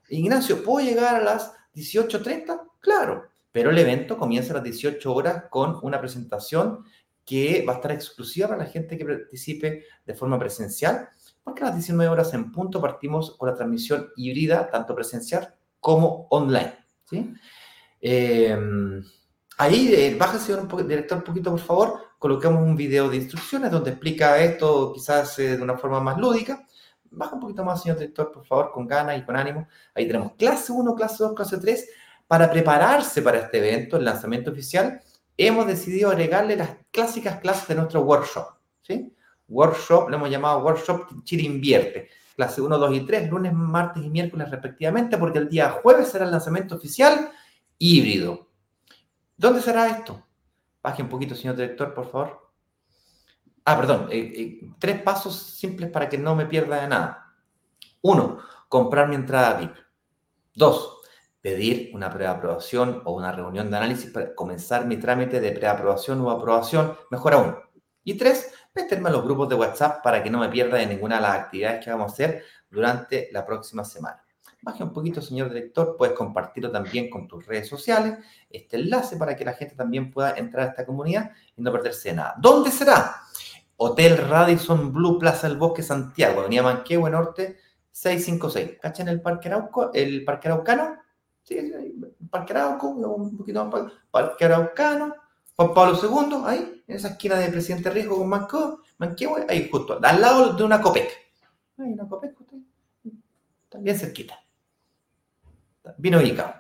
[0.09, 2.61] Ignacio, ¿puedo llegar a las 18.30?
[2.81, 3.25] Claro.
[3.55, 6.85] Pero el evento comienza a las 18 horas con una presentación
[7.25, 11.09] que va a estar exclusiva para la gente que participe de forma presencial
[11.45, 16.27] porque a las 19 horas en punto partimos con la transmisión híbrida, tanto presencial como
[16.31, 16.75] online.
[17.05, 17.35] ¿sí?
[18.01, 18.59] Eh,
[19.59, 22.01] ahí, eh, baja, señor director, un poquito, por favor.
[22.19, 26.67] Colocamos un video de instrucciones donde explica esto quizás eh, de una forma más lúdica.
[27.11, 29.69] Baja un poquito más, señor director, por favor, con ganas y con ánimo.
[29.95, 31.89] Ahí tenemos clase 1, clase 2, clase 3.
[32.27, 35.01] Para prepararse para este evento, el lanzamiento oficial,
[35.37, 38.47] hemos decidido agregarle las clásicas clases de nuestro workshop.
[38.83, 39.15] ¿sí?
[39.49, 42.09] workshop, le hemos llamado workshop Chile Invierte.
[42.37, 46.25] Clase 1, 2 y 3, lunes, martes y miércoles respectivamente, porque el día jueves será
[46.25, 47.31] el lanzamiento oficial
[47.79, 48.49] híbrido.
[49.37, 50.25] ¿Dónde será esto?
[50.83, 52.51] Baje un poquito, señor director, por favor.
[53.65, 54.09] Ah, perdón.
[54.11, 57.35] Eh, eh, tres pasos simples para que no me pierda de nada.
[58.03, 59.77] Uno, comprar mi entrada VIP.
[60.55, 60.94] Dos,
[61.45, 66.31] pedir una preaprobación o una reunión de análisis para comenzar mi trámite de preaprobación o
[66.31, 66.97] aprobación.
[67.11, 67.57] Mejor aún.
[68.03, 71.17] Y tres, meterme a los grupos de WhatsApp para que no me pierda de ninguna
[71.17, 74.25] de las actividades que vamos a hacer durante la próxima semana.
[74.63, 78.17] Baje un poquito, señor director, puedes compartirlo también con tus redes sociales,
[78.49, 82.15] este enlace para que la gente también pueda entrar a esta comunidad y no perderse
[82.15, 82.37] nada.
[82.39, 83.17] ¿Dónde será?
[83.77, 87.59] Hotel Radisson Blue Plaza del Bosque Santiago, Avenida Manquehue Norte
[87.91, 88.79] 656.
[88.81, 89.93] ¿Cachan el Parque Arauco?
[89.93, 91.04] ¿El Parque Araucano?
[91.45, 93.93] Sí, el Parque Arauco, un poquito más.
[94.11, 95.15] Parque Araucano,
[95.55, 100.01] Juan Pablo II, ahí, en esa esquina de Presidente Riesgo con Manco, Manquehue, ahí justo,
[100.03, 101.09] al lado de una COPEC.
[101.79, 102.35] Hay una COPEC,
[103.79, 104.41] bien cerquita.
[105.99, 106.55] Bien ubicado.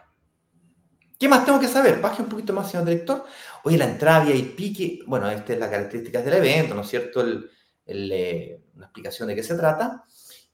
[1.18, 2.00] ¿Qué más tengo que saber?
[2.00, 3.24] Baje un poquito más, señor director.
[3.62, 7.22] Oye, la entrada VIP, que, bueno, esta es la características del evento, ¿no es cierto?
[7.22, 7.50] El,
[7.86, 10.04] eh, una explicación de qué se trata.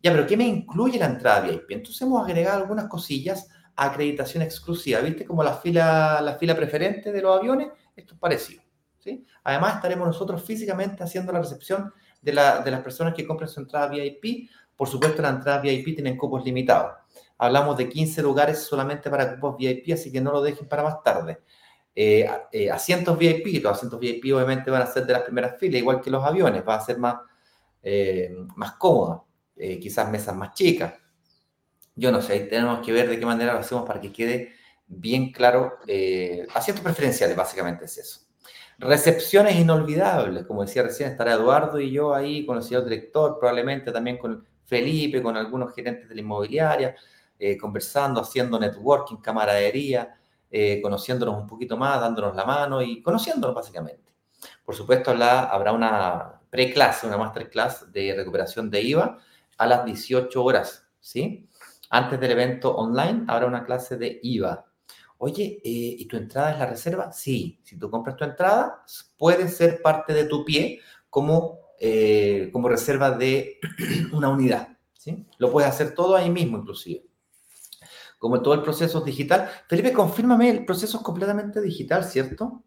[0.02, 1.72] Ya, pero ¿qué me incluye la entrada VIP?
[1.72, 5.00] Entonces hemos agregado algunas cosillas acreditación exclusiva.
[5.00, 7.68] ¿Viste como la fila, la fila preferente de los aviones?
[7.96, 8.62] Esto es parecido.
[8.98, 9.24] ¿sí?
[9.44, 13.88] Además, estaremos nosotros físicamente haciendo la recepción de, de las personas que compren su entrada
[13.88, 14.50] VIP.
[14.76, 16.92] Por supuesto, la entrada VIP tienen cupos limitados.
[17.38, 21.02] Hablamos de 15 lugares solamente para cupos VIP, así que no lo dejen para más
[21.02, 21.40] tarde.
[21.94, 25.80] Eh, eh, asientos VIP, los asientos VIP obviamente van a ser de las primeras filas,
[25.80, 27.16] igual que los aviones, va a ser más,
[27.82, 30.94] eh, más cómodo, quizás mesas más chicas.
[32.00, 34.54] Yo no sé, ahí tenemos que ver de qué manera lo hacemos para que quede
[34.86, 35.78] bien claro.
[36.54, 38.20] asientos preferenciales, básicamente es eso.
[38.78, 43.92] Recepciones inolvidables, como decía recién, estará Eduardo y yo ahí con el señor director, probablemente
[43.92, 46.96] también con Felipe, con algunos gerentes de la inmobiliaria.
[47.42, 50.14] Eh, conversando, haciendo networking, camaradería,
[50.50, 54.12] eh, conociéndonos un poquito más, dándonos la mano y conociéndonos básicamente.
[54.62, 59.18] Por supuesto, habrá una pre-clase, una masterclass de recuperación de IVA
[59.56, 61.48] a las 18 horas, ¿sí?
[61.90, 64.66] Antes del evento online habrá una clase de IVA.
[65.18, 67.12] Oye, eh, ¿y tu entrada es la reserva?
[67.12, 68.84] Sí, si tú compras tu entrada,
[69.18, 70.80] puede ser parte de tu pie
[71.10, 71.60] como,
[72.52, 73.58] como reserva de
[74.12, 75.26] una unidad, ¿sí?
[75.38, 77.10] Lo puedes hacer todo ahí mismo inclusive
[78.20, 79.48] como todo el proceso es digital.
[79.66, 82.62] Felipe, confírmame, el proceso es completamente digital, ¿cierto?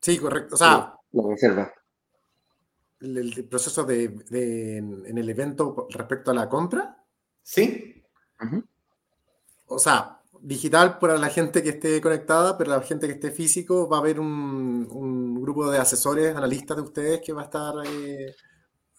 [0.00, 0.56] Sí, correcto.
[0.56, 1.72] O sea, la reserva.
[2.98, 7.04] El, proceso de, en el evento respecto a la compra.
[7.40, 7.97] Sí.
[9.66, 13.88] O sea, digital para la gente que esté conectada, pero la gente que esté físico
[13.88, 18.34] va a haber un, grupo de asesores, analistas de ustedes que va a estar eh,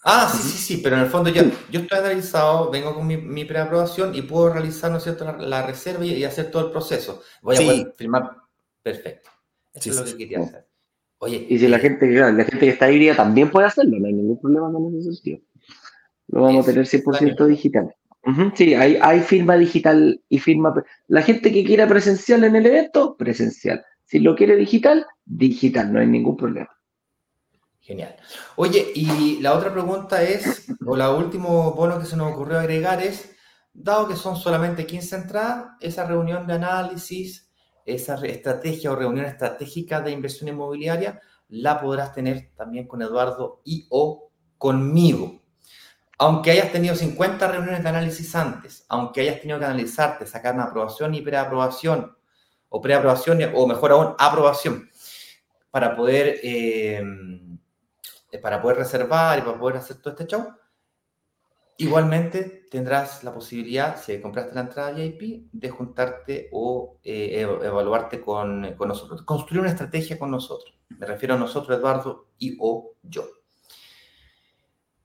[0.03, 3.17] Ah, sí, sí, sí, pero en el fondo yo, yo estoy analizado, vengo con mi,
[3.17, 7.21] mi preaprobación y puedo realizar, ¿no es cierto?, la, reserva y, hacer todo el proceso.
[7.41, 8.37] Voy a poder firmar.
[8.81, 9.29] Perfecto.
[9.73, 10.65] Eso es lo que quería hacer.
[11.17, 14.13] Oye, y si la gente, la gente que está híbrida también puede hacerlo, no hay
[14.13, 15.41] ningún problema en ese sentido.
[16.27, 17.93] Lo vamos a tener 100% digital.
[18.55, 20.73] Sí, hay, hay firma digital y firma.
[21.07, 23.83] La gente que quiera presencial en el evento, presencial.
[24.05, 26.69] Si lo quiere digital, digital, no hay ningún problema.
[27.79, 28.15] Genial.
[28.55, 33.01] Oye, y la otra pregunta es, o la último bono que se nos ocurrió agregar
[33.01, 33.35] es,
[33.73, 37.49] dado que son solamente 15 entradas, esa reunión de análisis,
[37.85, 43.87] esa estrategia o reunión estratégica de inversión inmobiliaria, la podrás tener también con Eduardo y
[43.89, 45.41] o conmigo.
[46.19, 50.65] Aunque hayas tenido 50 reuniones de análisis antes, aunque hayas tenido que analizarte, sacar una
[50.65, 52.15] aprobación y preaprobación,
[52.69, 54.89] o preaprobación, o mejor aún, aprobación,
[55.71, 56.39] para poder...
[56.43, 57.01] Eh,
[58.37, 60.53] para poder reservar y para poder hacer todo este show.
[61.77, 68.75] Igualmente tendrás la posibilidad, si compraste la entrada VIP, de juntarte o eh, evaluarte con,
[68.77, 70.77] con, nosotros, construir una estrategia con nosotros.
[70.89, 73.38] Me refiero a nosotros, Eduardo, y o yo.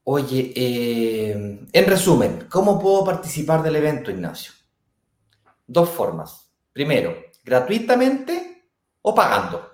[0.05, 4.53] Oye, eh, en resumen, ¿cómo puedo participar del evento, Ignacio?
[5.67, 6.51] Dos formas.
[6.73, 8.71] Primero, gratuitamente
[9.03, 9.71] o pagando.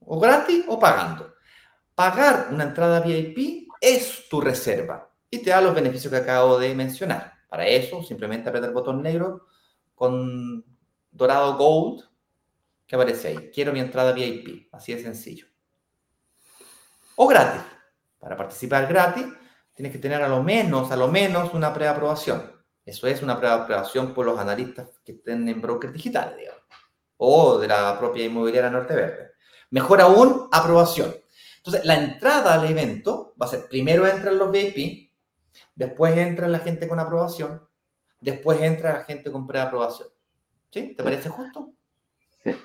[0.00, 1.36] O gratis o pagando
[1.96, 6.74] pagar una entrada VIP es tu reserva y te da los beneficios que acabo de
[6.74, 7.32] mencionar.
[7.48, 9.46] Para eso, simplemente apretar el botón negro
[9.94, 10.64] con
[11.10, 12.04] dorado gold
[12.86, 13.50] que aparece ahí.
[13.52, 14.68] Quiero mi entrada VIP.
[14.72, 15.46] Así de sencillo.
[17.16, 17.62] O gratis.
[18.26, 19.24] Para participar gratis,
[19.72, 22.42] tienes que tener a lo menos, a lo menos una preaprobación.
[22.84, 26.64] Eso es una preaprobación por los analistas que estén en broker digital, digamos.
[27.18, 29.30] O de la propia inmobiliaria Norte Verde.
[29.70, 31.14] Mejor aún, aprobación.
[31.58, 35.12] Entonces, la entrada al evento va a ser, primero entran los VIP,
[35.76, 37.62] después entra la gente con aprobación,
[38.20, 40.08] después entra la gente con preaprobación.
[40.72, 40.96] ¿Sí?
[40.96, 41.74] ¿Te parece justo?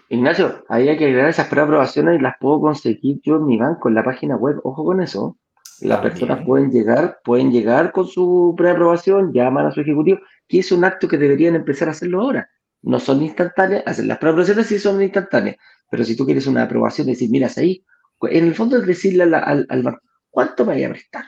[0.10, 3.90] Ignacio, ahí hay que agregar esas preaprobaciones y las puedo conseguir yo en mi banco,
[3.90, 4.60] en la página web.
[4.64, 5.38] Ojo con eso.
[5.82, 10.72] Las personas pueden llegar, pueden llegar con su preaprobación, llaman a su ejecutivo, que es
[10.72, 12.50] un acto que deberían empezar a hacerlo ahora.
[12.84, 15.58] No son instantáneas, las preaprobaciones sí son instantáneas,
[15.90, 17.84] pero si tú quieres una aprobación, decir, mira, ahí
[18.30, 21.26] en el fondo es decirle al, banco, ¿cuánto me voy a prestar?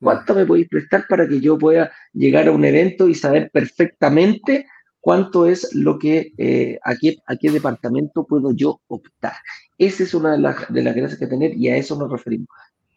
[0.00, 4.66] ¿Cuánto me podéis prestar para que yo pueda llegar a un evento y saber perfectamente
[5.00, 9.34] cuánto es lo que, eh, a, qué, a qué departamento puedo yo optar?
[9.76, 12.48] Esa es una de las, de las gracias que tener y a eso nos referimos.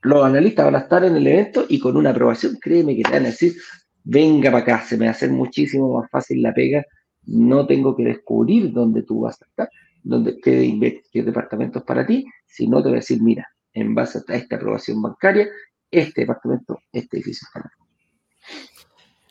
[0.04, 3.12] Los analistas van a estar en el evento y con una aprobación, créeme que te
[3.12, 3.54] van a decir,
[4.04, 6.84] venga para acá, se me va a hacer muchísimo más fácil la pega,
[7.24, 9.70] no tengo que descubrir dónde tú vas a estar,
[10.04, 13.93] dónde, qué, qué departamento es para ti, si no, te voy a decir, mira, en
[13.93, 15.47] base a esta aprobación bancaria,
[15.89, 17.70] este departamento, este edificio está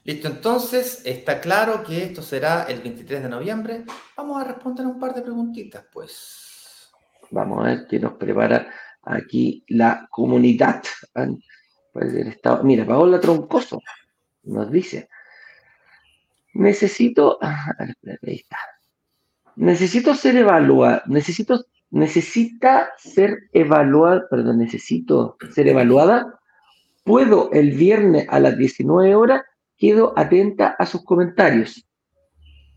[0.04, 3.84] Listo, entonces está claro que esto será el 23 de noviembre.
[4.16, 6.90] Vamos a responder un par de preguntitas, pues.
[7.30, 8.72] Vamos a ver qué nos prepara
[9.02, 10.82] aquí la comunidad.
[12.62, 13.80] Mira, Paola Troncoso
[14.44, 15.08] nos dice,
[16.54, 17.74] necesito, ah,
[18.22, 18.58] ahí está.
[19.56, 26.38] Necesito ser evaluada, necesito, necesita ser evaluada, perdón, necesito ser evaluada.
[27.04, 29.42] ¿Puedo el viernes a las 19 horas?
[29.76, 31.86] Quedo atenta a sus comentarios.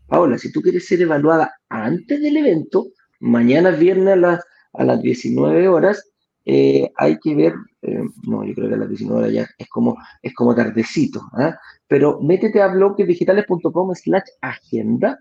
[0.06, 2.86] Paola, si tú quieres ser evaluada antes del evento,
[3.20, 6.13] mañana viernes a las, a las 19 horas,
[6.46, 9.68] eh, hay que ver, eh, no, yo creo que a las 19 horas ya es
[9.68, 11.58] como, es como tardecito, ¿ah?
[11.88, 15.18] pero métete a bloquesdigitales.com slash agenda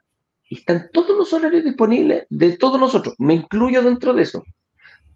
[0.49, 3.15] y están todos los horarios disponibles de todos nosotros.
[3.19, 4.43] Me incluyo dentro de eso.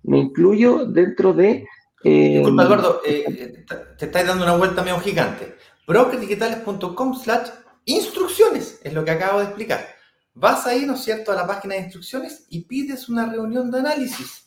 [0.03, 1.67] Me incluyo dentro de...
[2.03, 5.55] Eh, Disculpa, Eduardo, te estás dando una vuelta medio gigante.
[5.85, 7.49] brokersdigitales.com slash
[7.83, 9.85] instrucciones, es lo que acabo de explicar.
[10.33, 13.79] Vas ahí, ¿no es cierto?, a la página de instrucciones y pides una reunión de
[13.79, 14.46] análisis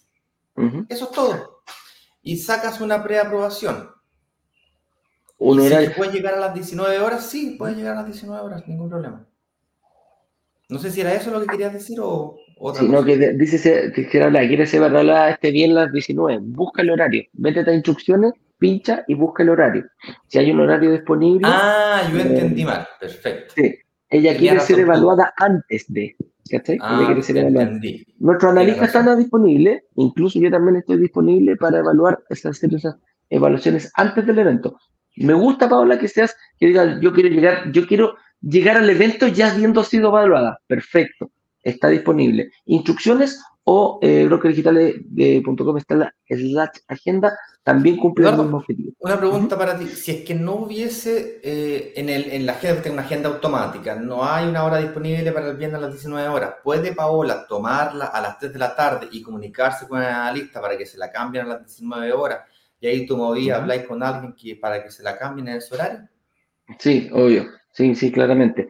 [0.89, 1.63] eso es todo.
[2.23, 3.91] Y sacas una preaprobación.
[5.39, 8.69] Un Si puedes llegar a las 19 horas, sí, puedes llegar a las 19 horas,
[8.69, 9.27] ningún problema.
[10.69, 14.07] No sé si era eso lo que querías decir o otra sí, que dice que
[14.07, 16.39] quieres evaluar este bien las 19.
[16.43, 17.25] Busca el horario.
[17.33, 19.87] Vete a instrucciones, pincha y busca el horario.
[20.29, 21.49] Si hay un horario disponible.
[21.51, 22.87] Ah, yo entendí mal.
[23.01, 23.55] Perfecto.
[23.57, 23.75] Sí.
[24.11, 26.17] Ella quiere ser evaluada antes de.
[26.81, 27.15] Ah,
[28.19, 32.97] Nuestros analistas están disponibles, incluso yo también estoy disponible para evaluar esas, esas
[33.29, 34.77] evaluaciones antes del evento.
[35.17, 39.29] Me gusta, Paola, que seas, que digas, yo quiero llegar, yo quiero llegar al evento
[39.29, 40.59] ya habiendo sido evaluada.
[40.67, 41.31] Perfecto,
[41.63, 42.51] está disponible.
[42.67, 48.93] Instrucciones o eh, brokerdigitales.com está la slash agenda, también cumple el mismo objetivo.
[48.99, 52.91] Una pregunta para ti, si es que no hubiese eh, en, el, en la agenda,
[52.91, 56.55] una agenda automática, no hay una hora disponible para el viernes a las 19 horas,
[56.65, 60.77] ¿puede Paola tomarla a las 3 de la tarde y comunicarse con el analista para
[60.77, 62.41] que se la cambien a las 19 horas?
[62.81, 65.57] Y ahí tú movías, uh habláis con alguien que, para que se la cambien en
[65.57, 66.09] ese horario.
[66.79, 68.69] Sí, obvio, sí, sí, claramente.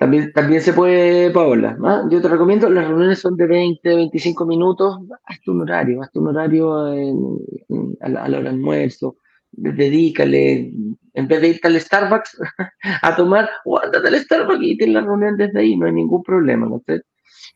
[0.00, 1.76] También, también se puede, Paola.
[1.84, 2.04] ¿ah?
[2.10, 4.98] Yo te recomiendo, las reuniones son de 20, 25 minutos.
[5.26, 9.18] Hazte un horario, hazte un horario a, la, hora del almuerzo.
[9.50, 10.72] Dedícale,
[11.12, 12.38] en vez de irte al Starbucks
[13.02, 16.22] a tomar, o andate al Starbucks y ten la reunión desde ahí, no hay ningún
[16.22, 16.66] problema.
[16.66, 16.82] ¿no?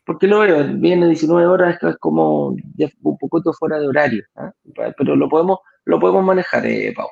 [0.05, 4.23] Porque lo veo, viene 19 horas, esto es como un poquito fuera de horario.
[4.35, 4.53] ¿ah?
[4.95, 7.09] Pero lo podemos, lo podemos manejar, eh, Pau.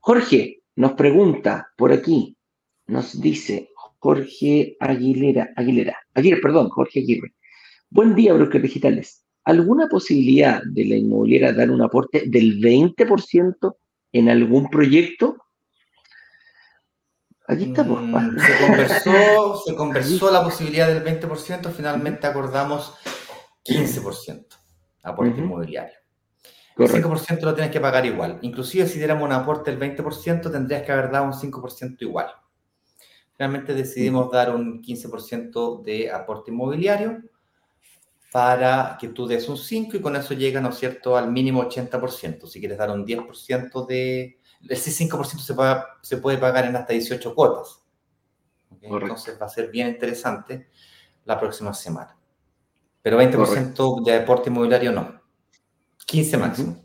[0.00, 2.36] Jorge nos pregunta por aquí,
[2.92, 7.34] nos dice Jorge Aguilera, Aguilera, Aguirre, perdón, Jorge Aguirre.
[7.88, 9.24] Buen día, brokers digitales.
[9.44, 13.76] ¿Alguna posibilidad de la inmobiliaria dar un aporte del 20%
[14.12, 15.38] en algún proyecto?
[17.48, 18.02] Aquí estamos.
[18.02, 22.94] Mm, se conversó, se conversó la posibilidad del 20%, finalmente acordamos
[23.64, 24.46] 15%
[25.02, 25.94] aporte inmobiliario.
[26.76, 28.38] El 5% lo tienes que pagar igual.
[28.42, 32.26] Inclusive si diéramos un aporte del 20%, tendrías que haber dado un 5% igual.
[33.42, 37.24] Finalmente decidimos dar un 15% de aporte inmobiliario
[38.30, 41.60] para que tú des un 5 y con eso llega, ¿no es cierto?, al mínimo
[41.60, 42.46] 80%.
[42.46, 44.38] Si quieres dar un 10% de...
[44.68, 45.56] Ese 5% se,
[46.02, 47.80] se puede pagar en hasta 18 cuotas.
[48.80, 50.68] Entonces va a ser bien interesante
[51.24, 52.16] la próxima semana.
[53.02, 55.20] Pero 20% de aporte inmobiliario no.
[56.06, 56.81] 15 máximo.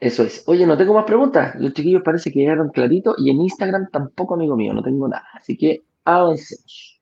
[0.00, 0.44] Eso es.
[0.46, 1.54] Oye, no tengo más preguntas.
[1.56, 5.26] Los chiquillos parece que llegaron clarito y en Instagram tampoco, amigo mío, no tengo nada.
[5.34, 7.00] Así que avancemos.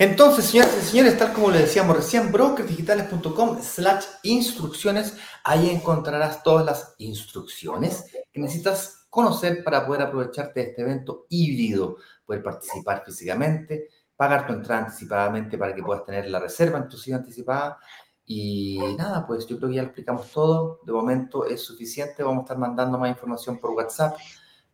[0.00, 6.66] Entonces, señoras y señores, tal como le decíamos recién, brokersdigitales.com slash instrucciones, ahí encontrarás todas
[6.66, 13.88] las instrucciones que necesitas conocer para poder aprovecharte de este evento híbrido, poder participar físicamente,
[14.16, 17.78] pagar tu entrada anticipadamente para que puedas tener la reserva inclusive anticipada
[18.26, 20.80] y nada, pues yo creo que ya lo explicamos todo.
[20.84, 22.22] De momento es suficiente.
[22.22, 24.16] Vamos a estar mandando más información por WhatsApp.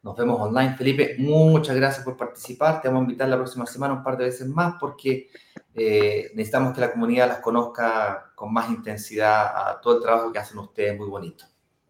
[0.02, 0.76] Nos vemos online.
[0.76, 2.80] Felipe, muchas gracias por participar.
[2.80, 5.28] Te vamos a invitar la próxima semana un par de veces más porque
[5.74, 10.38] eh, necesitamos que la comunidad las conozca con más intensidad a todo el trabajo que
[10.38, 10.96] hacen ustedes.
[10.96, 11.44] Muy bonito.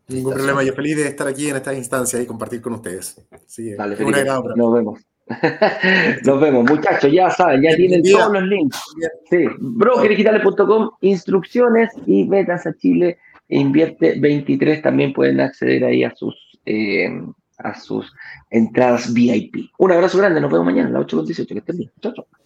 [0.08, 0.62] Ningún problema.
[0.62, 3.20] Yo feliz de estar aquí en esta instancia y compartir con ustedes.
[3.46, 3.96] Sí, Dale,
[4.56, 5.00] Nos vemos.
[6.24, 8.80] Nos vemos, muchachos, ya saben, ya tienen todos los links.
[9.28, 13.18] Sí, brokerdigitales.com, instrucciones y metas a Chile
[13.48, 16.34] e invierte 23 también pueden acceder ahí a sus
[16.66, 17.08] eh,
[17.58, 18.12] a sus
[18.50, 19.70] entradas VIP.
[19.78, 21.90] Un abrazo grande, nos vemos mañana a las 8.18, que estén bien.
[22.00, 22.26] Chao, chao.
[22.30, 22.40] Chao.